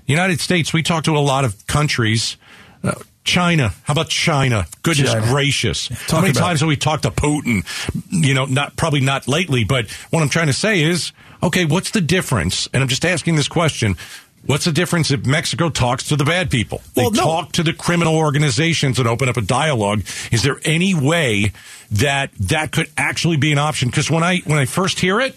United 0.06 0.42
States, 0.42 0.74
we 0.74 0.84
talk 0.84 1.06
to 1.06 1.16
a 1.16 1.20
lot 1.20 1.46
of 1.46 1.66
countries. 1.66 2.36
Uh, 2.84 2.96
China. 3.26 3.74
How 3.84 3.92
about 3.92 4.08
China? 4.10 4.66
Goodness 4.84 5.12
China. 5.12 5.28
gracious. 5.28 5.88
Talk 5.88 6.10
How 6.10 6.22
many 6.22 6.34
times 6.34 6.62
have 6.62 6.70
we 6.70 6.78
talked 6.78 7.04
to 7.04 7.12
Putin? 7.12 7.66
You 8.10 8.34
know, 8.34 8.46
not 8.46 8.76
probably 8.78 9.02
not 9.02 9.28
lately, 9.28 9.64
but 9.64 9.90
what 10.12 10.22
I'm 10.24 10.30
trying 10.30 10.48
to 10.48 10.54
say 10.54 10.82
is, 10.82 11.12
okay, 11.44 11.66
what's 11.66 11.92
the 11.92 12.02
difference? 12.02 12.70
And 12.72 12.82
I'm 12.82 12.88
just 12.88 13.04
asking 13.04 13.36
this 13.36 13.48
question. 13.48 13.98
What's 14.46 14.66
the 14.66 14.72
difference 14.72 15.10
if 15.10 15.26
Mexico 15.26 15.70
talks 15.70 16.04
to 16.10 16.16
the 16.16 16.24
bad 16.24 16.52
people? 16.52 16.82
They 16.94 17.02
Well, 17.02 17.12
no. 17.12 17.24
talk 17.24 17.52
to 17.54 17.64
the 17.64 17.74
criminal 17.74 18.16
organizations 18.16 19.00
and 19.00 19.08
open 19.08 19.28
up 19.28 19.38
a 19.38 19.42
dialogue. 19.42 20.04
Is 20.32 20.44
there 20.44 20.60
any 20.64 20.94
way 20.94 21.52
that 21.92 22.30
that 22.40 22.72
could 22.72 22.92
actually 22.96 23.38
be 23.38 23.52
an 23.52 23.58
option? 23.58 23.90
Because 23.90 24.12
when 24.12 24.24
I 24.24 24.38
when 24.46 24.60
I 24.60 24.66
first 24.66 25.00
hear 25.00 25.20
it, 25.20 25.36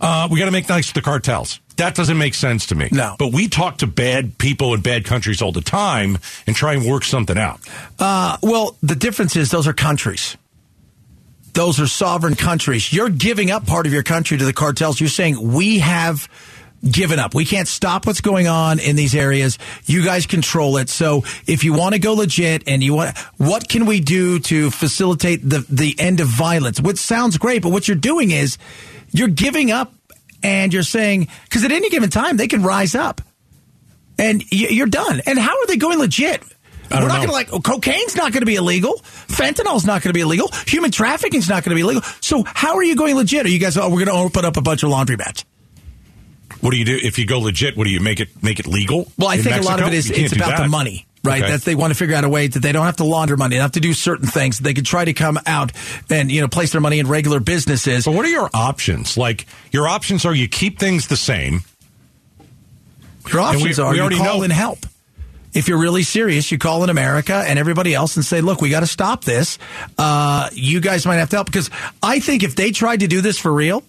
uh, 0.00 0.26
we 0.30 0.38
got 0.38 0.46
to 0.46 0.52
make 0.52 0.70
nice 0.70 0.88
to 0.88 0.94
the 0.94 1.02
cartels. 1.02 1.60
That 1.76 1.94
doesn't 1.94 2.18
make 2.18 2.34
sense 2.34 2.66
to 2.66 2.74
me. 2.74 2.88
No. 2.92 3.16
But 3.18 3.32
we 3.32 3.48
talk 3.48 3.78
to 3.78 3.86
bad 3.86 4.38
people 4.38 4.74
in 4.74 4.80
bad 4.80 5.04
countries 5.04 5.42
all 5.42 5.52
the 5.52 5.60
time 5.60 6.18
and 6.46 6.54
try 6.54 6.74
and 6.74 6.84
work 6.84 7.04
something 7.04 7.36
out. 7.36 7.60
Uh, 7.98 8.36
well, 8.42 8.76
the 8.82 8.94
difference 8.94 9.34
is 9.36 9.50
those 9.50 9.66
are 9.66 9.72
countries. 9.72 10.36
Those 11.54 11.80
are 11.80 11.86
sovereign 11.86 12.34
countries. 12.34 12.92
You're 12.92 13.10
giving 13.10 13.50
up 13.50 13.66
part 13.66 13.86
of 13.86 13.92
your 13.92 14.02
country 14.02 14.36
to 14.36 14.44
the 14.44 14.52
cartels. 14.52 15.00
You're 15.00 15.08
saying 15.08 15.52
we 15.52 15.80
have 15.80 16.28
given 16.88 17.18
up. 17.18 17.34
We 17.34 17.44
can't 17.44 17.68
stop 17.68 18.06
what's 18.06 18.20
going 18.20 18.46
on 18.46 18.78
in 18.78 18.96
these 18.96 19.14
areas. 19.14 19.58
You 19.86 20.04
guys 20.04 20.26
control 20.26 20.76
it. 20.76 20.88
So 20.90 21.24
if 21.46 21.64
you 21.64 21.72
want 21.72 21.94
to 21.94 21.98
go 21.98 22.14
legit 22.14 22.64
and 22.66 22.82
you 22.82 22.94
want, 22.94 23.16
what 23.36 23.68
can 23.68 23.86
we 23.86 24.00
do 24.00 24.38
to 24.40 24.70
facilitate 24.70 25.48
the, 25.48 25.64
the 25.68 25.94
end 25.98 26.20
of 26.20 26.28
violence? 26.28 26.80
Which 26.80 26.98
sounds 26.98 27.38
great, 27.38 27.62
but 27.62 27.70
what 27.70 27.88
you're 27.88 27.96
doing 27.96 28.30
is 28.30 28.58
you're 29.12 29.28
giving 29.28 29.70
up 29.70 29.92
and 30.44 30.72
you're 30.72 30.84
saying, 30.84 31.28
because 31.44 31.64
at 31.64 31.72
any 31.72 31.90
given 31.90 32.10
time 32.10 32.36
they 32.36 32.46
can 32.46 32.62
rise 32.62 32.94
up 32.94 33.20
and 34.18 34.44
you're 34.52 34.86
done. 34.86 35.22
And 35.26 35.38
how 35.38 35.58
are 35.58 35.66
they 35.66 35.76
going 35.76 35.98
legit? 35.98 36.42
We're 36.90 37.00
don't 37.00 37.08
going 37.08 37.26
to 37.26 37.32
like 37.32 37.48
cocaine's 37.48 38.14
not 38.14 38.30
going 38.30 38.42
to 38.42 38.46
be 38.46 38.56
illegal. 38.56 39.00
Fentanyl's 39.26 39.86
not 39.86 40.02
going 40.02 40.10
to 40.10 40.12
be 40.12 40.20
illegal. 40.20 40.50
Human 40.66 40.92
trafficking's 40.92 41.48
not 41.48 41.64
going 41.64 41.70
to 41.70 41.74
be 41.74 41.80
illegal. 41.80 42.02
So 42.20 42.44
how 42.46 42.76
are 42.76 42.84
you 42.84 42.94
going 42.94 43.16
legit? 43.16 43.46
Are 43.46 43.48
you 43.48 43.58
guys? 43.58 43.76
Oh, 43.76 43.88
we're 43.88 44.04
going 44.04 44.16
to 44.16 44.24
open 44.24 44.44
up 44.44 44.56
a 44.56 44.60
bunch 44.60 44.82
of 44.84 44.90
laundromats. 44.90 45.44
What 46.60 46.70
do 46.70 46.76
you 46.76 46.84
do 46.84 46.98
if 47.02 47.18
you 47.18 47.26
go 47.26 47.40
legit? 47.40 47.76
What 47.76 47.84
do 47.84 47.90
you 47.90 48.00
make 48.00 48.20
it 48.20 48.28
make 48.42 48.60
it 48.60 48.66
legal? 48.66 49.10
Well, 49.18 49.28
I 49.28 49.36
in 49.36 49.42
think 49.42 49.56
a 49.56 49.62
lot 49.62 49.80
of 49.80 49.88
it 49.88 49.94
is 49.94 50.10
it's 50.10 50.36
about 50.36 50.62
the 50.62 50.68
money, 50.68 51.06
right? 51.24 51.42
Okay. 51.42 51.52
That 51.52 51.62
they 51.62 51.74
want 51.74 51.92
to 51.92 51.94
figure 51.98 52.14
out 52.14 52.24
a 52.24 52.28
way 52.28 52.46
that 52.46 52.60
they 52.60 52.72
don't 52.72 52.84
have 52.86 52.96
to 52.96 53.04
launder 53.04 53.36
money. 53.36 53.54
They 53.54 53.58
don't 53.58 53.64
have 53.64 53.72
to 53.72 53.80
do 53.80 53.92
certain 53.94 54.26
things. 54.28 54.58
They 54.58 54.74
can 54.74 54.84
try 54.84 55.04
to 55.04 55.12
come 55.12 55.38
out 55.46 55.72
and 56.10 56.30
you 56.30 56.40
know 56.40 56.48
place 56.48 56.72
their 56.72 56.80
money 56.80 56.98
in 56.98 57.08
regular 57.08 57.40
businesses. 57.40 58.04
But 58.04 58.12
what 58.14 58.24
are 58.24 58.30
your 58.30 58.50
options? 58.54 59.16
Like 59.16 59.46
your 59.72 59.88
options 59.88 60.24
are 60.24 60.34
you 60.34 60.48
keep 60.48 60.78
things 60.78 61.08
the 61.08 61.16
same. 61.16 61.62
Your 63.32 63.40
And 63.40 63.56
we- 63.56 63.62
options 63.62 63.78
are 63.78 63.90
we 63.90 63.96
you 63.96 64.02
already 64.02 64.16
call 64.18 64.38
know- 64.38 64.42
in 64.44 64.50
help. 64.50 64.86
If 65.54 65.68
you're 65.68 65.78
really 65.78 66.02
serious, 66.02 66.50
you 66.50 66.58
call 66.58 66.82
in 66.82 66.90
America 66.90 67.32
and 67.46 67.60
everybody 67.60 67.94
else 67.94 68.16
and 68.16 68.24
say, 68.24 68.40
"Look, 68.40 68.60
we 68.60 68.70
got 68.70 68.80
to 68.80 68.88
stop 68.88 69.22
this. 69.24 69.56
Uh, 69.96 70.48
you 70.52 70.80
guys 70.80 71.06
might 71.06 71.16
have 71.18 71.30
to 71.30 71.36
help." 71.36 71.46
Because 71.46 71.70
I 72.02 72.18
think 72.18 72.42
if 72.42 72.56
they 72.56 72.72
tried 72.72 73.00
to 73.00 73.06
do 73.06 73.20
this 73.20 73.38
for 73.38 73.52
real, 73.52 73.84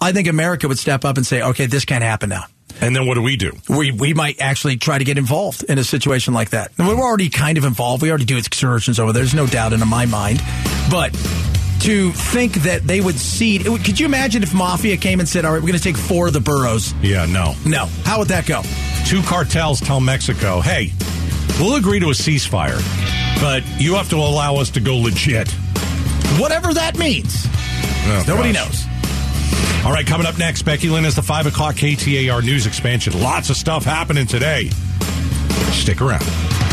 I 0.00 0.12
think 0.12 0.28
America 0.28 0.68
would 0.68 0.78
step 0.78 1.04
up 1.04 1.16
and 1.16 1.26
say, 1.26 1.42
"Okay, 1.42 1.66
this 1.66 1.84
can't 1.84 2.04
happen 2.04 2.28
now." 2.28 2.44
And 2.82 2.94
then 2.96 3.06
what 3.06 3.14
do 3.14 3.22
we 3.22 3.36
do? 3.36 3.52
We 3.68 3.92
we 3.92 4.12
might 4.12 4.40
actually 4.40 4.76
try 4.76 4.98
to 4.98 5.04
get 5.04 5.16
involved 5.16 5.62
in 5.62 5.78
a 5.78 5.84
situation 5.84 6.34
like 6.34 6.50
that. 6.50 6.72
And 6.78 6.88
we're 6.88 6.96
already 6.96 7.28
kind 7.30 7.56
of 7.56 7.64
involved. 7.64 8.02
We 8.02 8.10
already 8.10 8.24
do 8.24 8.36
excursions 8.36 8.98
over 8.98 9.12
there. 9.12 9.22
There's 9.22 9.34
no 9.34 9.46
doubt 9.46 9.72
in 9.72 9.80
my 9.88 10.04
mind. 10.06 10.42
But 10.90 11.12
to 11.82 12.10
think 12.12 12.54
that 12.62 12.82
they 12.84 13.00
would 13.00 13.16
cede, 13.18 13.64
could 13.64 13.98
you 14.00 14.06
imagine 14.06 14.42
if 14.42 14.52
Mafia 14.52 14.96
came 14.96 15.20
and 15.20 15.28
said, 15.28 15.44
"All 15.44 15.52
right, 15.52 15.62
we're 15.62 15.68
going 15.68 15.78
to 15.78 15.82
take 15.82 15.96
four 15.96 16.26
of 16.26 16.32
the 16.32 16.40
boroughs"? 16.40 16.92
Yeah, 17.02 17.24
no. 17.26 17.54
No. 17.64 17.86
How 18.04 18.18
would 18.18 18.28
that 18.28 18.46
go? 18.46 18.62
Two 19.06 19.22
cartels 19.22 19.80
tell 19.80 20.00
Mexico, 20.00 20.60
"Hey, 20.60 20.92
we'll 21.60 21.76
agree 21.76 22.00
to 22.00 22.06
a 22.06 22.14
ceasefire, 22.14 22.80
but 23.40 23.62
you 23.80 23.94
have 23.94 24.08
to 24.10 24.16
allow 24.16 24.56
us 24.56 24.70
to 24.70 24.80
go 24.80 24.96
legit." 24.96 25.48
Whatever 26.40 26.74
that 26.74 26.98
means. 26.98 27.46
Oh, 28.04 28.24
Nobody 28.26 28.52
gosh. 28.52 28.66
knows. 28.66 28.86
All 29.84 29.92
right, 29.92 30.06
coming 30.06 30.26
up 30.26 30.38
next, 30.38 30.62
Becky 30.62 30.88
Lynn 30.88 31.04
is 31.04 31.16
the 31.16 31.22
5 31.22 31.46
o'clock 31.46 31.74
KTAR 31.74 32.44
news 32.44 32.66
expansion. 32.66 33.20
Lots 33.20 33.50
of 33.50 33.56
stuff 33.56 33.84
happening 33.84 34.26
today. 34.26 34.70
Stick 35.72 36.00
around. 36.00 36.71